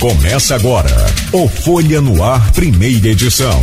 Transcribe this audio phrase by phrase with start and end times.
[0.00, 0.88] Começa agora
[1.32, 3.60] o Folha no Ar, primeira edição.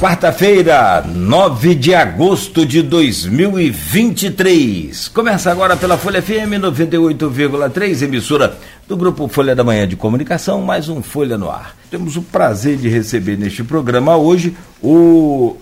[0.00, 5.08] Quarta-feira, 9 de agosto de 2023.
[5.08, 8.56] Começa agora pela Folha FM 98,3, emissora
[8.88, 11.76] do Grupo Folha da Manhã de Comunicação, mais um Folha no Ar.
[11.90, 15.58] Temos o prazer de receber neste programa hoje o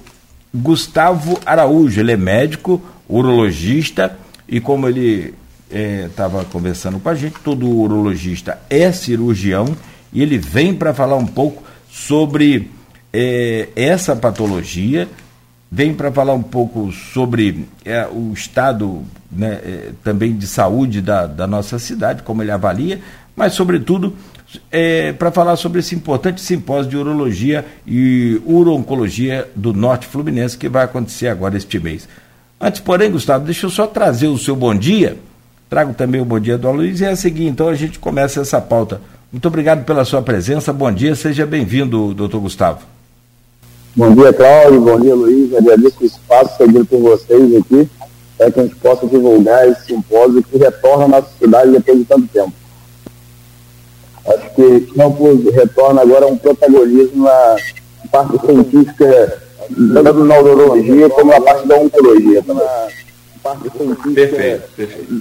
[0.55, 1.99] Gustavo Araújo.
[1.99, 4.17] Ele é médico, urologista
[4.49, 5.35] e, como ele
[5.73, 9.77] estava é, conversando com a gente, todo urologista é cirurgião
[10.13, 12.71] e ele vem para falar um pouco sobre
[13.13, 15.09] é, essa patologia,
[15.71, 21.27] vem para falar um pouco sobre é, o estado né, é, também de saúde da,
[21.27, 23.01] da, nossa cidade, como ele avalia,
[23.35, 24.15] mas, sobretudo,
[24.71, 30.69] é, para falar sobre esse importante simpósio de urologia e urologia do Norte Fluminense que
[30.69, 32.07] vai acontecer agora este mês.
[32.61, 35.17] Antes, porém, Gustavo, deixa eu só trazer o seu bom dia
[35.73, 38.43] Trago também o bom dia do Luiz e é a seguir, então a gente começa
[38.43, 39.01] essa pauta.
[39.33, 42.81] Muito obrigado pela sua presença, bom dia, seja bem-vindo, doutor Gustavo.
[43.97, 47.89] Bom dia, Cláudio, bom dia, Luiz, agradeço o espaço cedido por vocês aqui,
[48.37, 52.05] para que a gente possa divulgar esse simpósio que retorna à nossa cidade depois de
[52.05, 52.53] tanto tempo.
[54.29, 57.57] Acho que Campos retorna agora um protagonismo na
[58.11, 59.43] parte científica,
[59.95, 62.45] tanto na urologia como na parte da oncologia.
[62.47, 62.89] Na
[63.43, 64.11] parte científica.
[64.15, 65.15] Perfeito, perfeito.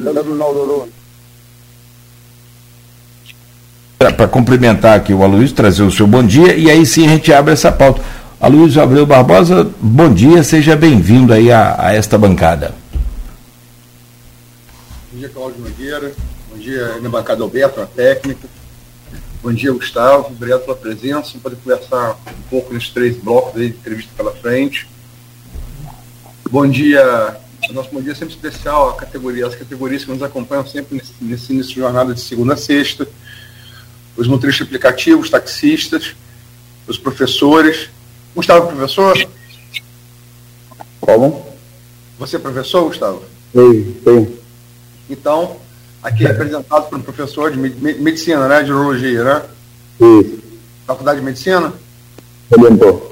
[3.97, 7.33] Para cumprimentar aqui o Aloysio, trazer o seu bom dia, e aí sim a gente
[7.33, 8.01] abre essa pauta.
[8.39, 12.73] Aloysio Abreu Barbosa, bom dia, seja bem-vindo aí a, a, esta bancada.
[15.11, 16.11] Bom dia, Cláudio Nogueira,
[16.49, 18.47] bom dia, minha bancada Alberto, a técnica,
[19.43, 23.77] bom dia, Gustavo, obrigado pela presença, poder conversar um pouco nesses três blocos aí de
[23.77, 24.89] entrevista pela frente.
[26.49, 27.37] Bom dia,
[27.69, 30.95] o nosso bom dia é sempre especial, a categoria, as categorias que nos acompanham sempre
[30.95, 33.07] nesse, nesse início de jornada de segunda a sexta,
[34.17, 36.15] os motoristas aplicativos, taxistas,
[36.87, 37.89] os professores.
[38.35, 39.17] Gustavo, professor?
[40.99, 41.45] Como?
[42.19, 43.23] Você é professor, Gustavo?
[43.53, 44.37] Sim, sim.
[45.09, 45.57] Então,
[46.01, 48.63] aqui é representado por um professor de medicina, né?
[48.63, 49.41] De urologia, né?
[49.97, 50.39] Sim.
[50.85, 51.73] Faculdade de Medicina?
[52.49, 53.10] Redentor.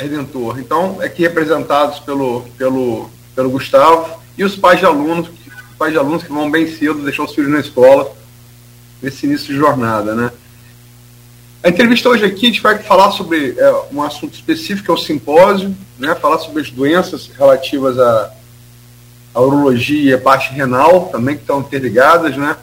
[0.00, 0.58] Redentor.
[0.58, 5.30] Então, aqui representados pelo, pelo, pelo Gustavo e os pais de alunos,
[5.78, 8.10] pais de alunos que vão bem cedo deixar os filhos na escola
[9.02, 10.30] nesse início de jornada, né?
[11.62, 14.94] A entrevista hoje aqui a gente vai falar sobre é, um assunto específico, que é
[14.94, 16.14] o simpósio, né?
[16.14, 18.32] Falar sobre as doenças relativas à,
[19.34, 22.56] à urologia e à parte renal também, que estão interligadas, né?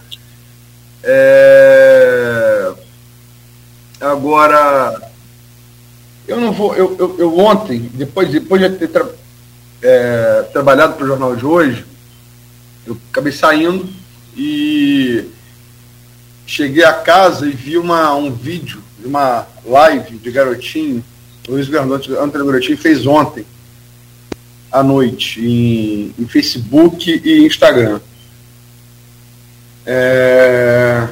[1.04, 2.74] É...
[4.02, 5.07] Agora,
[6.28, 6.76] eu não vou.
[6.76, 9.08] Eu, eu, eu ontem, depois, depois de ter tra,
[9.82, 11.86] é, trabalhado para o jornal de hoje,
[12.86, 13.88] eu acabei saindo
[14.36, 15.26] e
[16.46, 21.04] cheguei a casa e vi uma, um vídeo, uma live de garotinho,
[21.48, 23.46] Luiz Antônio Garotinho fez ontem
[24.70, 28.02] à noite em, em Facebook e Instagram.
[29.86, 31.08] É...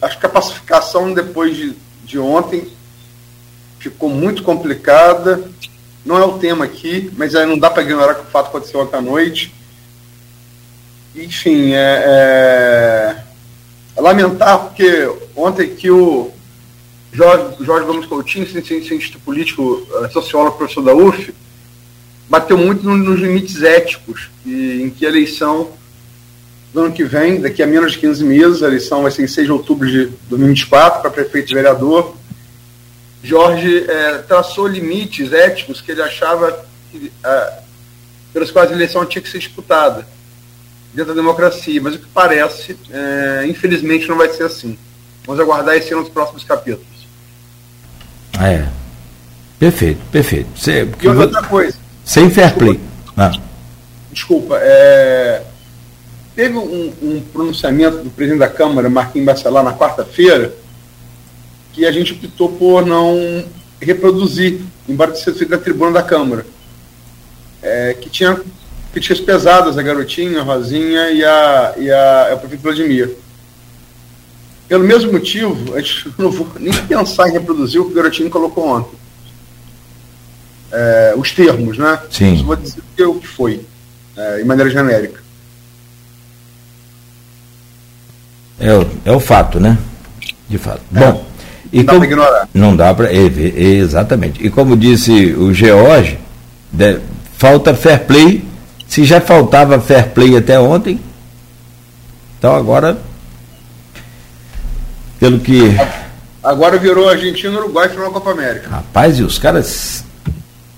[0.00, 2.72] Acho que a pacificação depois de, de ontem
[3.90, 5.42] ficou muito complicada.
[6.04, 8.80] Não é o tema aqui, mas aí não dá para ignorar que o fato aconteceu
[8.80, 9.54] ontem à noite.
[11.16, 13.16] Enfim, é, é,
[13.96, 16.30] é lamentar, porque ontem que o
[17.12, 21.32] Jorge, Jorge Gomes Coutinho, cientista político, é, sociólogo, professor da UF,
[22.28, 25.70] bateu muito nos limites éticos, e, em que a eleição
[26.72, 29.28] do ano que vem, daqui a menos de 15 meses, a eleição vai ser em
[29.28, 32.16] 6 de outubro de 2024 para prefeito e vereador,
[33.24, 36.62] Jorge é, traçou limites éticos que ele achava
[36.92, 37.58] que, é,
[38.34, 40.06] pelos quais a eleição tinha que ser disputada
[40.92, 44.76] dentro da democracia, mas o que parece, é, infelizmente, não vai ser assim.
[45.24, 46.86] Vamos aguardar esse ano nos próximos capítulos.
[48.38, 48.68] É.
[49.58, 50.58] Perfeito, perfeito.
[50.58, 51.78] Cê, e outra coisa.
[52.04, 52.78] Sem fair play.
[53.16, 53.32] Ah.
[54.12, 55.42] Desculpa, é,
[56.36, 60.54] teve um, um, pronunciamento do presidente da Câmara, Marquinhos Bacelar, na quarta-feira,
[61.74, 63.44] que a gente optou por não
[63.80, 66.46] reproduzir, embora tenha sido feito na tribuna da Câmara.
[67.60, 68.40] É, que tinha
[68.92, 73.16] críticas pesadas a Garotinha, a Rosinha e a, e a, a prefeito Vladimir.
[74.68, 78.30] Pelo mesmo motivo, a gente não vou nem pensar em reproduzir o que o Garotinho
[78.30, 78.96] colocou ontem.
[80.70, 82.00] É, os termos, né?
[82.10, 82.38] Sim.
[82.38, 83.64] Só vou dizer o que foi,
[84.16, 85.22] é, em maneira genérica.
[88.60, 89.76] É, é o fato, né?
[90.48, 90.82] De fato.
[90.94, 90.98] É.
[91.00, 91.33] Bom.
[91.74, 92.48] E não como, dá para ignorar.
[92.54, 93.12] Não dá para.
[93.12, 94.46] Exatamente.
[94.46, 96.16] E como disse o George,
[97.36, 98.44] falta fair play.
[98.86, 101.00] Se já faltava fair play até ontem,
[102.38, 102.96] Então agora,
[105.18, 105.76] pelo que.
[106.44, 108.68] Agora virou Argentina, Uruguai final da Copa América.
[108.70, 110.04] Rapaz, e os caras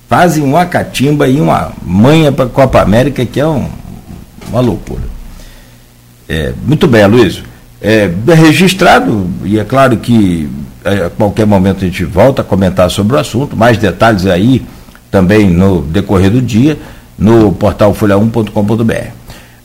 [0.09, 3.69] fazem uma catimba e uma manha para a Copa América que é um,
[4.49, 5.03] uma loucura.
[6.27, 7.43] É, muito bem, Luiz.
[7.83, 10.49] É, registrado, e é claro que
[10.87, 14.65] a qualquer momento a gente volta a comentar sobre o assunto, mais detalhes aí
[15.11, 16.79] também no decorrer do dia,
[17.19, 19.11] no portal folha1.com.br.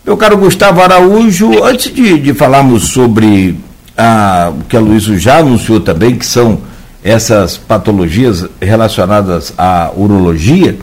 [0.04, 3.60] Meu caro Gustavo Araújo, antes de, de falarmos sobre
[3.96, 6.60] a, o que a Luísa já anunciou também, que são
[7.04, 10.78] essas patologias relacionadas à urologia,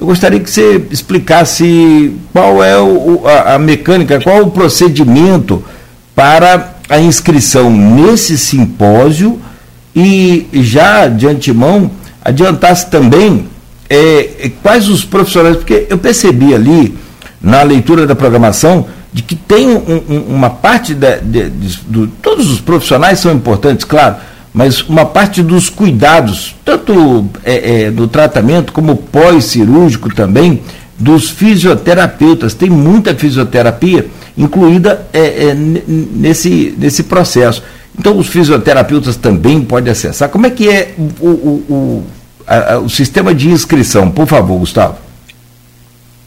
[0.00, 5.62] eu gostaria que você explicasse qual é o, a, a mecânica, qual o procedimento
[6.14, 9.40] para a inscrição nesse simpósio
[10.04, 11.90] e já de antemão
[12.24, 13.46] adiantasse também
[13.90, 16.96] é, quais os profissionais, porque eu percebi ali
[17.40, 22.60] na leitura da programação de que tem um, um, uma parte de, de, todos os
[22.60, 24.16] profissionais são importantes, claro,
[24.52, 30.62] mas uma parte dos cuidados, tanto é, é, do tratamento como pós-cirúrgico também,
[30.98, 32.54] dos fisioterapeutas.
[32.54, 34.06] Tem muita fisioterapia
[34.36, 37.62] incluída é, é nesse, nesse processo.
[37.98, 40.28] Então, os fisioterapeutas também podem acessar.
[40.28, 42.04] Como é que é o, o, o,
[42.46, 44.10] a, o sistema de inscrição?
[44.10, 44.96] Por favor, Gustavo.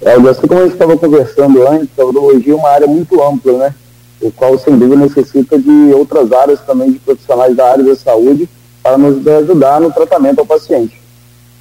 [0.01, 3.53] É, assim como a gente estava conversando antes, a urologia é uma área muito ampla,
[3.53, 3.75] né?
[4.19, 8.49] O qual, sem dúvida, necessita de outras áreas também, de profissionais da área da saúde,
[8.83, 10.99] para nos ajudar no tratamento ao paciente.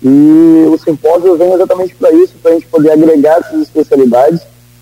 [0.03, 4.41] E o simpósio vem exatamente para isso, para a gente poder agregar essas especialidades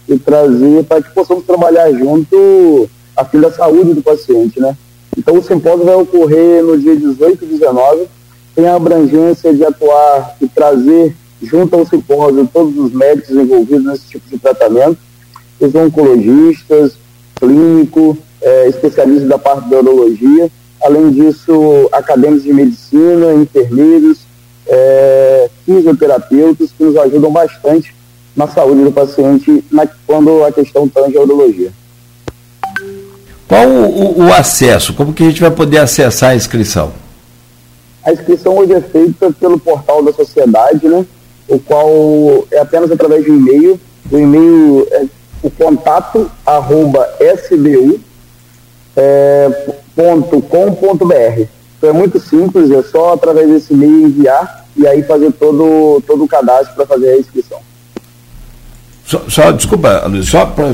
[0.09, 4.77] e trazer para que possamos trabalhar junto a fim da saúde do paciente, né?
[5.16, 8.06] Então o simpósio vai ocorrer no dia 18 e 19,
[8.55, 14.08] tem a abrangência de atuar e trazer junto ao simpósio todos os médicos envolvidos nesse
[14.08, 14.99] tipo de tratamento,
[15.60, 16.96] os oncologistas,
[17.37, 20.50] clínico, é, especialistas da parte da urologia,
[20.82, 24.19] além disso, acadêmicos de medicina, enfermeiros,
[24.66, 27.94] é, fisioterapeutas, que nos ajudam bastante
[28.37, 31.72] na saúde do paciente na, quando a questão tange a urologia.
[33.49, 34.93] Qual o, o, acesso?
[34.93, 36.93] Como que a gente vai poder acessar a inscrição?
[38.05, 41.06] A inscrição hoje é feita pelo portal da sociedade, né?
[41.49, 41.89] o qual
[42.50, 43.81] é apenas através de e-mail.
[44.12, 45.06] O e-mail é
[45.43, 47.09] o contato arroba
[47.39, 47.99] sbu
[48.95, 51.47] é, ponto com ponto br.
[51.79, 56.25] Então é muito simples, é só através desse e-mail enviar e aí fazer todo, todo
[56.25, 57.61] o cadastro para fazer a inscrição.
[59.08, 60.66] Só, só desculpa, Luiz, só para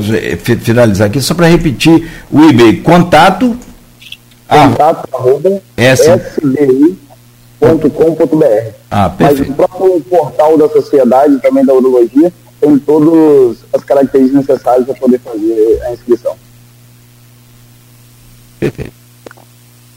[0.61, 3.57] finalizar aqui, só para repetir o e-mail, contato
[4.45, 6.97] contato ah, arroba sbu
[7.61, 8.73] urologia.com.br.
[8.91, 14.85] Ah, Mas o próprio portal da sociedade, também da urologia, tem todas as características necessárias
[14.85, 16.35] para poder fazer a inscrição.
[18.59, 18.91] Perfeito.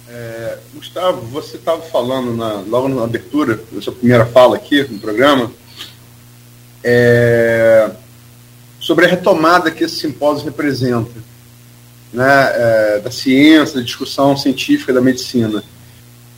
[0.08, 5.00] É, Gustavo, você estava falando na, logo na abertura, na sua primeira fala aqui no
[5.00, 5.50] programa,
[6.84, 7.90] é,
[8.88, 11.10] sobre a retomada que esse simpósio representa,
[12.10, 15.62] né, é, da ciência, da discussão científica da medicina.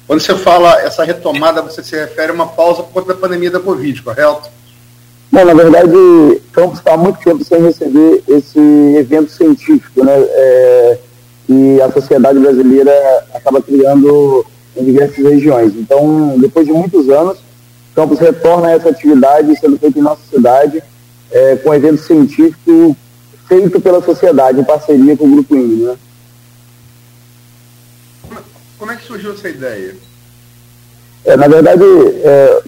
[0.05, 3.52] Quando você fala essa retomada, você se refere a uma pausa por conta da pandemia
[3.52, 4.50] da Covid, correto?
[5.31, 5.93] Bom, na verdade,
[6.50, 8.58] Campos está há muito tempo sem receber esse
[8.99, 10.12] evento científico, né?
[10.12, 10.99] É,
[11.47, 12.92] que a sociedade brasileira
[13.33, 14.45] acaba criando
[14.76, 15.73] em diversas regiões.
[15.76, 17.38] Então, depois de muitos anos,
[17.95, 20.83] Campos retorna a essa atividade sendo feita em nossa cidade,
[21.31, 22.97] é, com evento científico
[23.49, 25.97] feito pela sociedade, em parceria com o Grupo INE, né?
[28.79, 29.97] Como é que surgiu essa ideia?
[31.25, 31.83] É, na verdade,
[32.23, 32.63] é,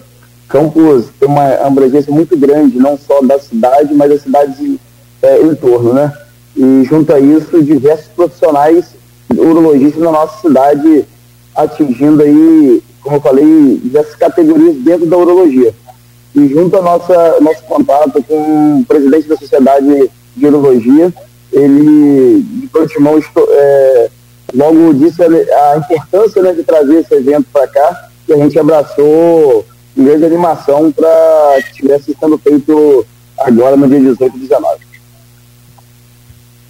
[0.47, 4.77] Campos tem uma abrangência muito grande, não só da cidade, mas das cidades
[5.21, 6.13] é, em torno, né?
[6.55, 8.93] E junto a isso, diversos profissionais
[9.31, 11.05] urologistas na nossa cidade
[11.55, 15.73] atingindo aí, como eu falei, diversas categorias dentro da urologia.
[16.35, 21.13] E junto ao nosso contato com o presidente da Sociedade de Urologia,
[21.51, 24.09] ele, de prontimão, é,
[24.53, 29.65] logo disse a, importância né, de trazer esse evento para cá e a gente abraçou
[29.95, 33.05] em grande animação para que estivesse sendo feito
[33.37, 34.93] agora no dia 18 e 19.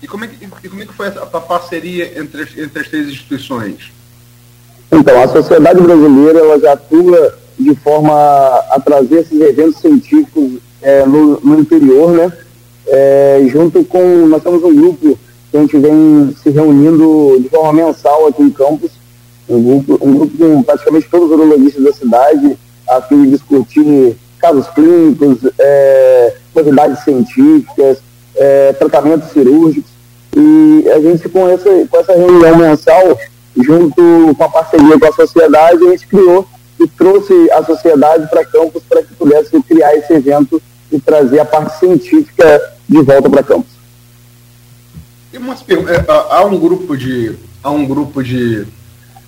[0.01, 2.88] E como é que, e como é que foi a, a parceria entre, entre as
[2.89, 3.93] três instituições?
[4.91, 11.05] Então, a sociedade brasileira ela já atua de forma a trazer esses eventos científicos é,
[11.05, 12.31] no, no, interior, né?
[12.88, 15.17] É, junto com, nós temos um grupo
[15.50, 18.91] que a gente vem se reunindo de forma mensal aqui em Campos,
[19.48, 22.57] um grupo, um grupo com praticamente todos os urologistas da cidade,
[22.89, 28.00] a fim de discutir casos clínicos, é, novidades científicas,
[28.36, 29.91] é, tratamentos cirúrgicos.
[30.36, 33.17] E a gente, com essa, com essa reunião mensal,
[33.55, 33.95] junto
[34.36, 36.45] com a parceria com a sociedade, a gente criou
[36.84, 40.62] e trouxe a sociedade para campus para que pudesse criar esse evento
[40.92, 43.44] e trazer a parte científica de volta para
[45.44, 48.66] umas é, há um grupo de há um grupo de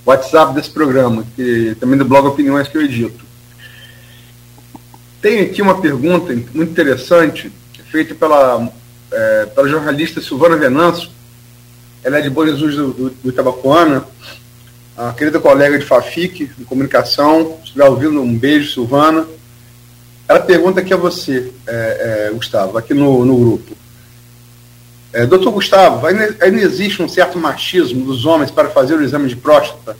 [0.05, 3.23] WhatsApp desse programa que também do blog Opiniões que eu edito.
[5.21, 7.51] Tem aqui uma pergunta muito interessante
[7.91, 8.71] feita pela
[9.11, 11.09] é, pela jornalista Silvana Venâncio.
[12.03, 14.05] Ela é de Bom Jesus do, do, do Itabapuana,
[14.97, 17.57] a querida colega de Fafic, de comunicação.
[17.59, 19.27] Se estiver ouvindo, um beijo, Silvana.
[20.27, 23.75] Ela pergunta aqui a você, é, é, Gustavo, aqui no, no grupo.
[25.13, 29.29] É, doutor Gustavo, ainda, ainda existe um certo machismo dos homens para fazer o exame
[29.29, 29.95] de próstata?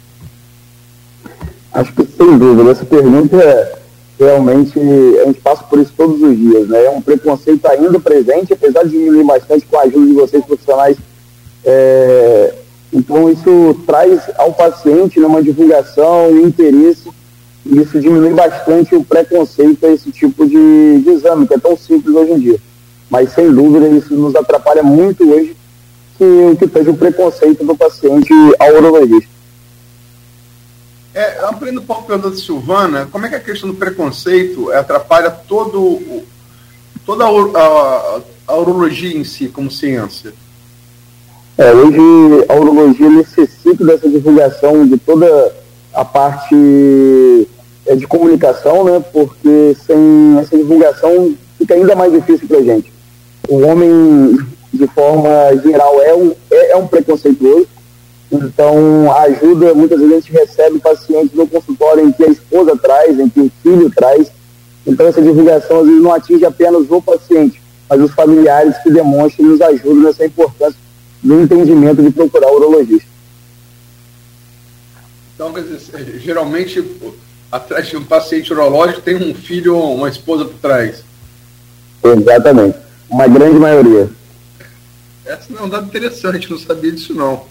[1.72, 2.72] Acho que sem dúvida.
[2.72, 3.75] Essa pergunta é
[4.18, 4.80] realmente
[5.22, 6.86] a gente passa por isso todos os dias, né?
[6.86, 10.98] É um preconceito ainda presente, apesar de diminuir bastante com a ajuda de vocês profissionais.
[11.64, 12.54] É,
[12.96, 17.12] então isso traz ao paciente né, uma divulgação, um interesse,
[17.66, 21.75] e isso diminui bastante o preconceito a esse tipo de, de exame, que é tão
[21.75, 22.60] simples hoje em dia.
[23.10, 25.58] Mas sem dúvida isso nos atrapalha muito hoje,
[26.18, 29.36] que o que fez o preconceito do paciente ao urologista.
[31.14, 35.30] É, ampliando um pouco a pergunta Silvana, como é que a questão do preconceito atrapalha
[35.30, 36.24] todo,
[37.06, 40.34] toda a, a, a urologia em si, como ciência?
[41.58, 45.54] É, hoje a urologia necessita dessa divulgação de toda
[45.94, 47.48] a parte
[47.86, 49.04] é, de comunicação, né?
[49.14, 52.92] Porque sem essa divulgação fica ainda mais difícil para a gente.
[53.48, 54.38] O homem,
[54.74, 55.30] de forma
[55.64, 57.68] geral, é um, é, é um preconceituoso
[58.32, 62.76] então, a ajuda, muitas vezes a gente recebe pacientes no consultório em que a esposa
[62.78, 64.32] traz, em que o filho traz.
[64.86, 69.48] Então, essa divulgação às vezes não atinge apenas o paciente, mas os familiares que demonstram
[69.48, 70.80] nos ajudam nessa importância
[71.25, 73.08] do entendimento de procurar o urologista.
[75.34, 75.53] Então,
[76.20, 76.84] geralmente,
[77.51, 81.03] atrás de um paciente urológico tem um filho ou uma esposa por trás.
[82.03, 82.77] Exatamente.
[83.10, 84.10] Uma grande maioria.
[85.25, 87.44] Essa não é um dado interessante, não sabia disso não.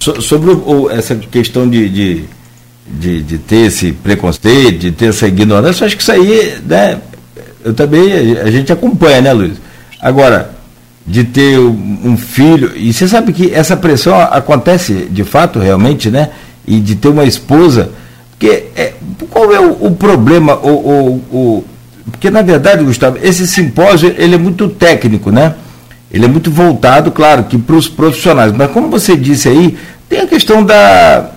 [0.00, 2.24] So, sobre o, essa questão de, de,
[2.86, 7.00] de, de, ter esse preconceito, de ter essa ignorância, acho que isso aí, né,
[7.64, 9.56] eu também, a gente acompanha, né, Luiz?
[9.98, 10.54] Agora,
[11.06, 16.30] de ter um filho, e você sabe que essa pressão acontece de fato, realmente, né?
[16.66, 17.90] E de ter uma esposa,
[18.30, 18.94] porque é,
[19.30, 21.64] qual é o, o problema, o, o, o,
[22.10, 25.54] porque na verdade, Gustavo, esse simpósio ele é muito técnico, né?
[26.10, 29.76] Ele é muito voltado, claro, que para os profissionais, mas como você disse aí,
[30.08, 31.30] tem a questão da,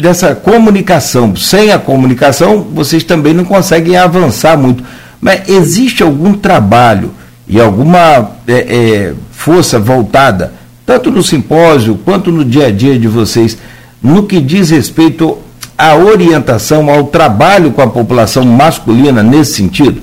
[0.00, 1.36] dessa comunicação.
[1.36, 4.82] Sem a comunicação, vocês também não conseguem avançar muito.
[5.20, 7.12] Mas existe algum trabalho
[7.46, 10.52] e alguma é, é, força voltada,
[10.86, 13.58] tanto no simpósio quanto no dia a dia de vocês,
[14.02, 15.38] no que diz respeito
[15.76, 20.00] à orientação, ao trabalho com a população masculina nesse sentido?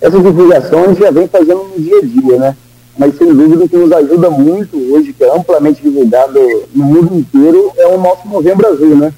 [0.00, 2.56] Essa divulgação a gente já vem fazendo no dia a dia, né?
[2.96, 6.38] mas sem dúvida o que nos ajuda muito hoje, que é amplamente divulgado
[6.74, 9.12] no mundo inteiro, é o nosso Novembro Azul, né?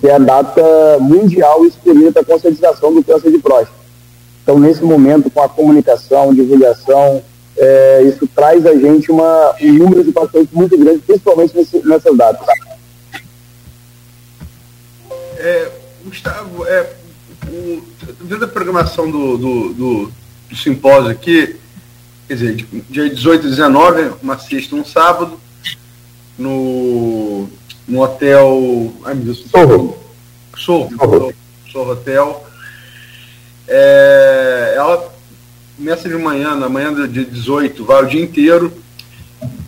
[0.00, 0.62] Que é a data
[1.00, 3.81] mundial escolhida para a conscientização do câncer de próstata.
[4.42, 7.22] Então, nesse momento, com a comunicação, divulgação,
[7.56, 12.16] é, isso traz a gente uma, um número de pacientes muito grande, principalmente nesse, nessas
[12.16, 12.46] datas.
[15.36, 15.70] É,
[16.04, 16.92] Gustavo, é,
[17.48, 17.82] o,
[18.22, 20.12] dentro da programação do, do, do,
[20.50, 21.56] do simpósio aqui,
[22.26, 25.38] quer dizer, dia 18 e 19, uma sexta um sábado,
[26.38, 27.48] no,
[27.86, 28.92] no hotel.
[29.04, 29.44] Ai meu Deus.
[29.50, 29.98] Sorro,
[30.56, 31.32] Sorro.
[31.70, 32.51] Sorro Hotel.
[33.74, 35.10] É, ela
[35.78, 38.70] começa de manhã, na manhã do dia 18, vai o dia inteiro,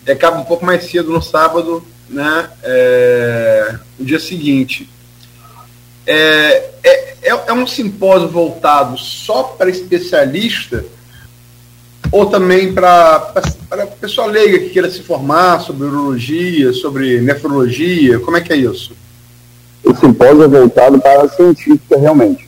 [0.07, 2.47] acaba um pouco mais cedo no sábado, né?
[2.61, 4.87] É, no dia seguinte.
[6.05, 10.85] É, é, é, é um simpósio voltado só para especialista
[12.11, 13.33] ou também para
[13.71, 18.19] a pessoa leiga que queira se formar sobre urologia, sobre nefrologia?
[18.19, 18.95] Como é que é isso?
[19.83, 22.44] O simpósio é voltado para a científica, realmente.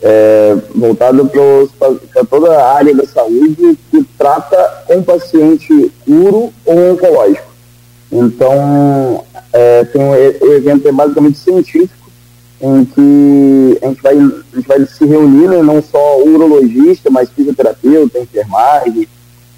[0.00, 7.48] É voltado para toda a área da saúde que trata um paciente uro ou oncológico.
[8.10, 12.10] Então, é, tem um, evento é basicamente científico,
[12.60, 17.30] em que a gente vai, a gente vai se reunir, né, não só urologista, mas
[17.30, 19.06] fisioterapeuta, enfermagem,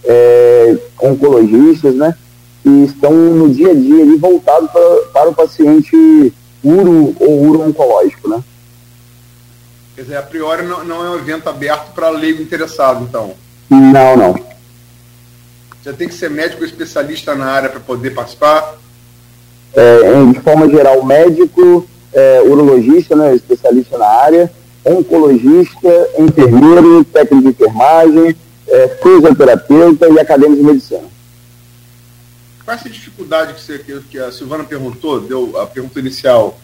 [0.04, 2.14] é, oncologistas, né,
[2.62, 4.70] que estão no dia a dia ali voltados
[5.12, 6.32] para o paciente
[6.62, 8.42] uro ou uro-oncológico, né.
[10.00, 13.34] Quer dizer, a priori não, não é um evento aberto para leigo interessado, então?
[13.68, 14.34] Não, não.
[15.82, 18.78] Você tem que ser médico especialista na área para poder participar?
[19.74, 24.50] É, de forma geral, médico, é, urologista, né, especialista na área,
[24.86, 28.34] oncologista, enfermeiro, técnico de enfermagem,
[28.68, 31.04] é, fisioterapeuta e acadêmico de medicina.
[32.64, 33.78] Qual essa dificuldade que, você,
[34.10, 36.58] que a Silvana perguntou, deu a pergunta inicial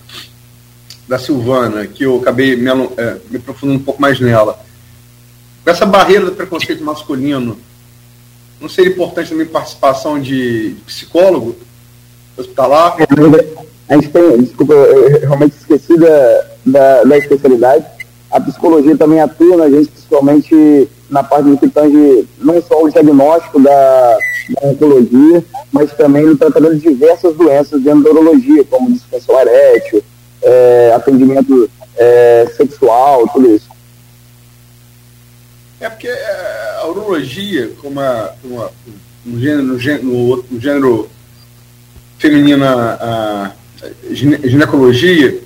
[1.08, 4.58] da Silvana, que eu acabei me, é, me aprofundando um pouco mais nela.
[5.64, 7.58] Essa barreira do preconceito masculino,
[8.60, 11.56] não seria importante também participação de, psicólogo
[12.36, 12.96] hospitalar?
[13.88, 17.84] A gente tem, desculpa, eu realmente esqueci da, da, da especialidade.
[18.30, 22.90] A psicologia também atua na gente, principalmente na parte do que tange não só o
[22.90, 24.18] diagnóstico da,
[24.50, 30.02] da oncologia, mas também no tratamento de diversas doenças dentro da urologia, como disfunção erétil,
[30.42, 33.68] é, atendimento é, sexual, tudo isso.
[35.80, 38.70] É porque é, a urologia, como, a, como a,
[39.24, 41.10] no, gênero, no, no gênero
[42.18, 43.52] feminino, a, a
[44.10, 45.40] ginecologia,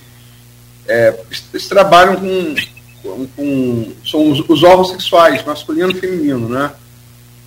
[0.86, 1.18] é,
[1.52, 2.54] eles trabalham com,
[3.02, 6.72] com, com são os, os, órgãos sexuais, masculino e feminino, né?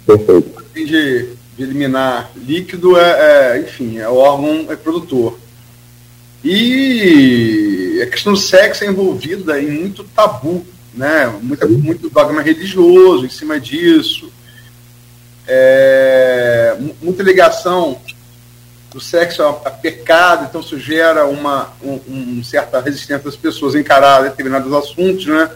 [0.05, 0.63] Perfeito.
[0.73, 5.37] De, de eliminar líquido, é, é, enfim, é o órgão reprodutor.
[6.43, 11.27] E a questão do sexo é envolvida em muito tabu, né?
[11.41, 14.31] Muita, muito dogma religioso em cima disso.
[15.47, 17.99] É, muita ligação
[18.91, 23.73] do sexo a, a, pecado, então isso gera uma um, um certa resistência das pessoas
[23.75, 25.49] a encarar determinados assuntos, né?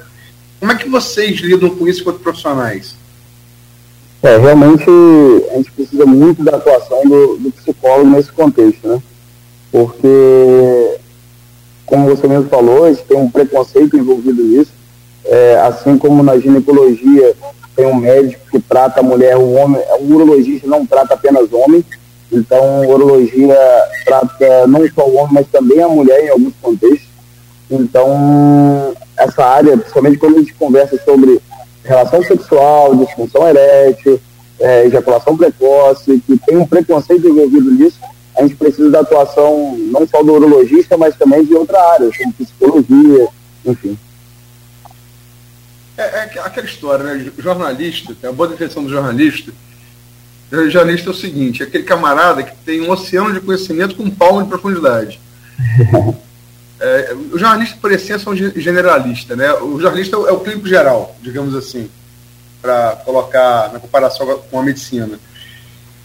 [0.59, 2.95] Como é que vocês lidam com isso quanto profissionais?
[4.23, 4.85] É, realmente
[5.51, 9.01] a gente precisa muito da atuação do, do psicólogo nesse contexto, né?
[9.71, 10.97] Porque,
[11.85, 14.71] como você mesmo falou, tem um preconceito envolvido nisso,
[15.25, 17.35] é, assim como na ginecologia
[17.75, 21.85] tem um médico que trata a mulher, o homem, o urologista não trata apenas homem,
[22.31, 23.57] então a urologia
[24.05, 27.07] trata não só o homem, mas também a mulher em alguns contextos.
[27.69, 31.39] Então, essa área, principalmente quando a gente conversa sobre
[31.83, 34.19] relação sexual, disfunção erétil,
[34.59, 37.99] é, ejaculação precoce, que tem um preconceito envolvido nisso,
[38.37, 42.33] a gente precisa da atuação não só do urologista, mas também de outra área, como
[42.33, 43.27] psicologia,
[43.65, 43.97] enfim.
[45.97, 47.31] É, é aquela história, né?
[47.39, 49.51] Jornalista, tem a boa definição do jornalista.
[50.51, 54.03] O jornalista é o seguinte: é aquele camarada que tem um oceano de conhecimento com
[54.03, 55.19] um palmo de profundidade.
[56.79, 59.35] É, o jornalista, por essência, é um generalista.
[59.35, 59.51] Né?
[59.53, 61.89] O jornalista é o clínico geral, digamos assim,
[62.61, 65.19] para colocar na comparação com a medicina.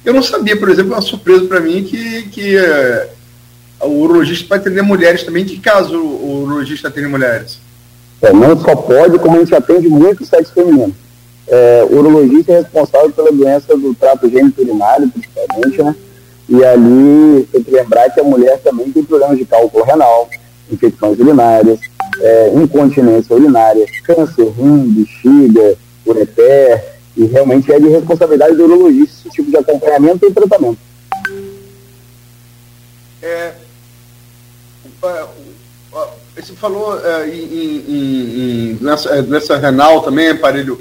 [0.05, 3.09] Eu não sabia, por exemplo, é uma surpresa para mim que, que uh,
[3.87, 5.45] o urologista pode atender mulheres também.
[5.45, 7.59] Que caso o urologista atende mulheres?
[8.21, 10.95] É, não só pode, como a gente atende muito sexo feminino.
[11.49, 15.95] É, o urologista é responsável pela doença do trato gênito-urinário, principalmente, né?
[16.49, 20.29] E ali tem que lembrar que a mulher também tem problemas de cálculo renal,
[20.71, 21.81] infecções urinárias,
[22.21, 29.37] é, incontinência urinária, câncer rim, bexiga, ureter, e realmente é de responsabilidade do urologista esse
[29.37, 30.79] tipo de acompanhamento e tratamento.
[33.20, 33.53] É,
[36.35, 40.81] você falou é, em, em, em, nessa, é, nessa renal também, aparelho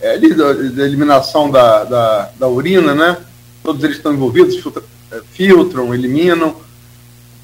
[0.00, 3.16] é, ali da, da eliminação da, da, da, urina, né?
[3.62, 4.82] Todos eles estão envolvidos, filtram,
[5.12, 6.56] é, filtram eliminam.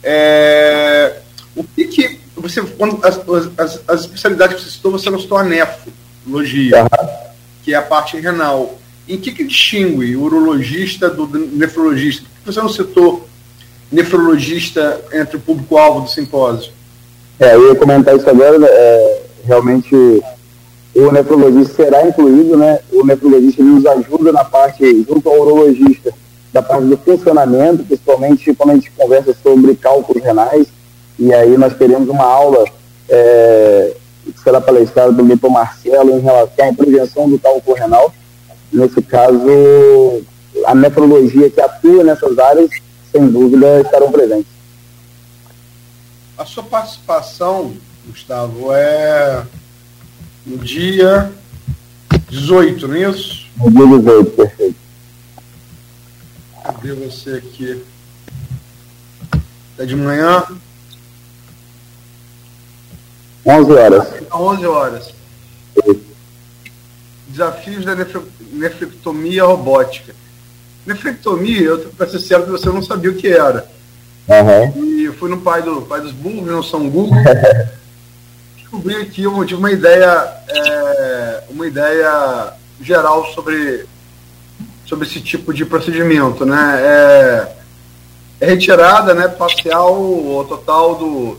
[0.03, 1.21] É,
[1.55, 3.21] o que, que você, quando as,
[3.59, 6.83] as, as, especialidades que você citou, você não citou a nefrologia.
[6.83, 7.18] Uhum
[7.69, 8.79] que é a parte renal.
[9.07, 12.23] Em que, que distingue o urologista do nefrologista?
[12.23, 13.29] Por que você não citou
[13.93, 16.73] nefrologista entre o público-alvo do simpósio?
[17.39, 18.59] É, eu ia comentar isso agora.
[18.59, 18.67] Né?
[18.71, 19.95] É, realmente,
[20.95, 22.79] o nefrologista será incluído, né?
[22.91, 26.11] O nefrologista nos ajuda na parte, junto ao urologista,
[26.51, 30.69] da parte do funcionamento, principalmente quando a gente conversa sobre cálculos renais.
[31.19, 32.65] E aí nós teremos uma aula
[33.11, 33.95] é,
[34.43, 35.49] será palestrado pelo Dr.
[35.49, 38.13] Marcelo em relação à prevenção do cálculo renal.
[38.73, 40.23] Nesse caso,
[40.67, 42.71] a nefrologia que atua nessas áreas,
[43.11, 44.53] sem dúvida, estarão presentes.
[46.37, 47.73] A sua participação,
[48.07, 49.45] Gustavo, é
[50.47, 51.33] no dia
[52.29, 53.47] 18, não é isso?
[53.57, 54.77] No dia 18, perfeito.
[56.63, 57.83] Cadê você aqui?
[59.79, 60.45] É de manhã?
[63.49, 64.09] 11 horas.
[64.31, 65.15] 11 horas.
[67.27, 67.97] Desafios da
[68.53, 70.15] nefrectomia robótica.
[70.85, 73.67] Nefrectomia, eu, para ser certo, você não sabia o que era.
[74.29, 74.85] Uhum.
[74.85, 77.17] E eu fui no pai, do, pai dos burros, não são Google.
[78.57, 83.87] descobri aqui, eu tive uma ideia, é, uma ideia geral sobre,
[84.85, 86.83] sobre esse tipo de procedimento, né?
[86.83, 87.53] É,
[88.41, 91.39] é retirada, né, parcial ou total do,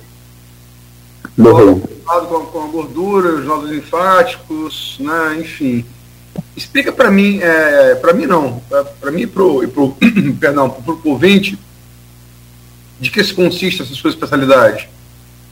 [1.44, 1.82] do
[2.28, 5.86] com, com a gordura, os nodos linfáticos, né, enfim.
[6.56, 8.62] Explica para mim, é, para mim não,
[9.00, 9.96] para mim e pro, e pro
[10.40, 11.58] perdão, pro, pro ouvinte,
[13.00, 14.90] de que se consiste essa sua especialidade?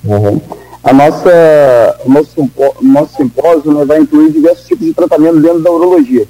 [0.03, 0.41] Uhum.
[0.83, 5.71] A nossa, o nosso, nosso simpósio né, vai incluir diversos tipos de tratamento dentro da
[5.71, 6.27] urologia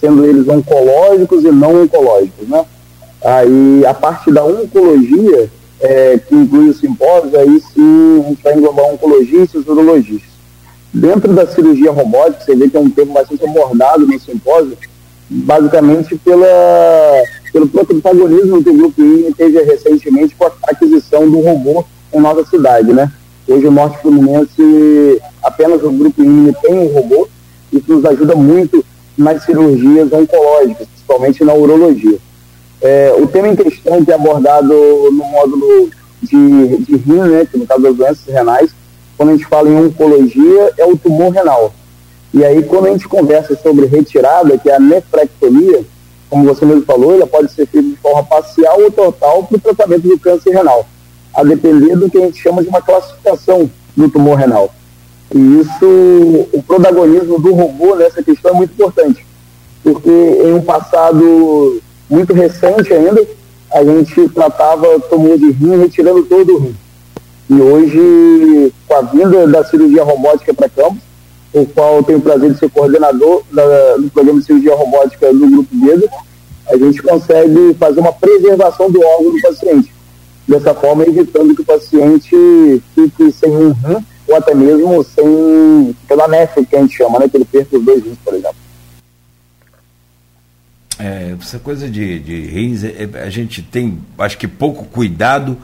[0.00, 2.64] sendo eles oncológicos e não oncológicos, né?
[3.24, 8.54] Aí, a parte da oncologia, é, que inclui o simpósio, aí sim a gente vai
[8.54, 10.36] englobar oncologistas e urologistas.
[10.92, 14.76] Dentro da cirurgia robótica, você vê que é um termo bastante abordado no simpósio,
[15.28, 16.46] basicamente pela,
[17.52, 22.44] pelo protagonismo que o Grupo I teve recentemente com a aquisição do robô em nossa
[22.46, 23.12] cidade, né?
[23.46, 27.28] Hoje o Norte Fluminense, apenas o Grupo I tem um robô,
[27.72, 28.84] isso nos ajuda muito
[29.16, 32.18] nas cirurgias oncológicas, principalmente na urologia.
[32.86, 34.72] É, o tema em questão que é abordado
[35.10, 35.90] no módulo
[36.22, 38.70] de, de rim, né, que no caso das doenças renais,
[39.16, 41.74] quando a gente fala em oncologia, é o tumor renal.
[42.32, 45.82] E aí, quando a gente conversa sobre retirada, que é a nefrectomia,
[46.30, 49.60] como você mesmo falou, ela pode ser feita de forma parcial ou total para o
[49.60, 50.86] tratamento do câncer renal,
[51.34, 54.72] a depender do que a gente chama de uma classificação do tumor renal.
[55.34, 59.26] E isso, o protagonismo do robô nessa questão é muito importante,
[59.82, 63.26] porque em um passado muito recente ainda,
[63.72, 66.76] a gente tratava tumor de rim retirando todo o rim.
[67.48, 71.02] E hoje, com a vinda da cirurgia robótica para campos,
[71.52, 75.32] o qual eu tenho o prazer de ser coordenador da, do programa de cirurgia robótica
[75.32, 76.08] do Grupo Vida,
[76.68, 79.94] a gente consegue fazer uma preservação do órgão do paciente.
[80.46, 86.26] Dessa forma, evitando que o paciente fique sem um rim ou até mesmo sem pela
[86.28, 87.28] nef que a gente chama, né?
[87.28, 88.65] Que ele perca os dois rins, por exemplo.
[90.98, 95.58] É, essa coisa de, de rins, é, é, a gente tem, acho que pouco cuidado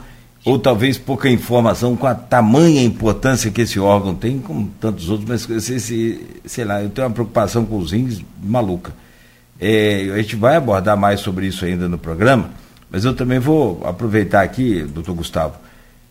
[0.45, 5.27] ou talvez pouca informação com a tamanha importância que esse órgão tem, como tantos outros,
[5.27, 8.93] mas esse, sei lá, eu tenho uma preocupação com os rins maluca.
[9.59, 12.49] É, a gente vai abordar mais sobre isso ainda no programa,
[12.91, 15.55] mas eu também vou aproveitar aqui, doutor Gustavo,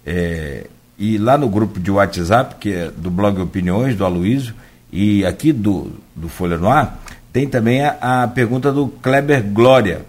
[0.05, 0.67] é,
[0.99, 4.55] e lá no grupo de WhatsApp, que é do blog Opiniões, do Aloísio,
[4.91, 7.02] e aqui do, do Folha no Ar,
[7.33, 10.03] tem também a, a pergunta do Kleber Glória.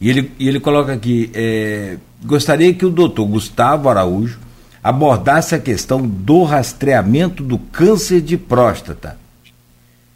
[0.00, 4.38] E ele, e ele coloca aqui: é, gostaria que o doutor Gustavo Araújo
[4.82, 9.18] abordasse a questão do rastreamento do câncer de próstata.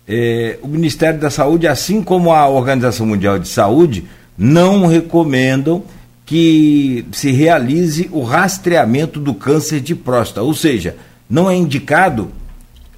[0.07, 4.05] É, o Ministério da Saúde, assim como a Organização Mundial de Saúde,
[4.37, 5.83] não recomendam
[6.27, 10.97] que se realize o rastreamento do câncer de próstata, ou seja,
[11.29, 12.31] não é indicado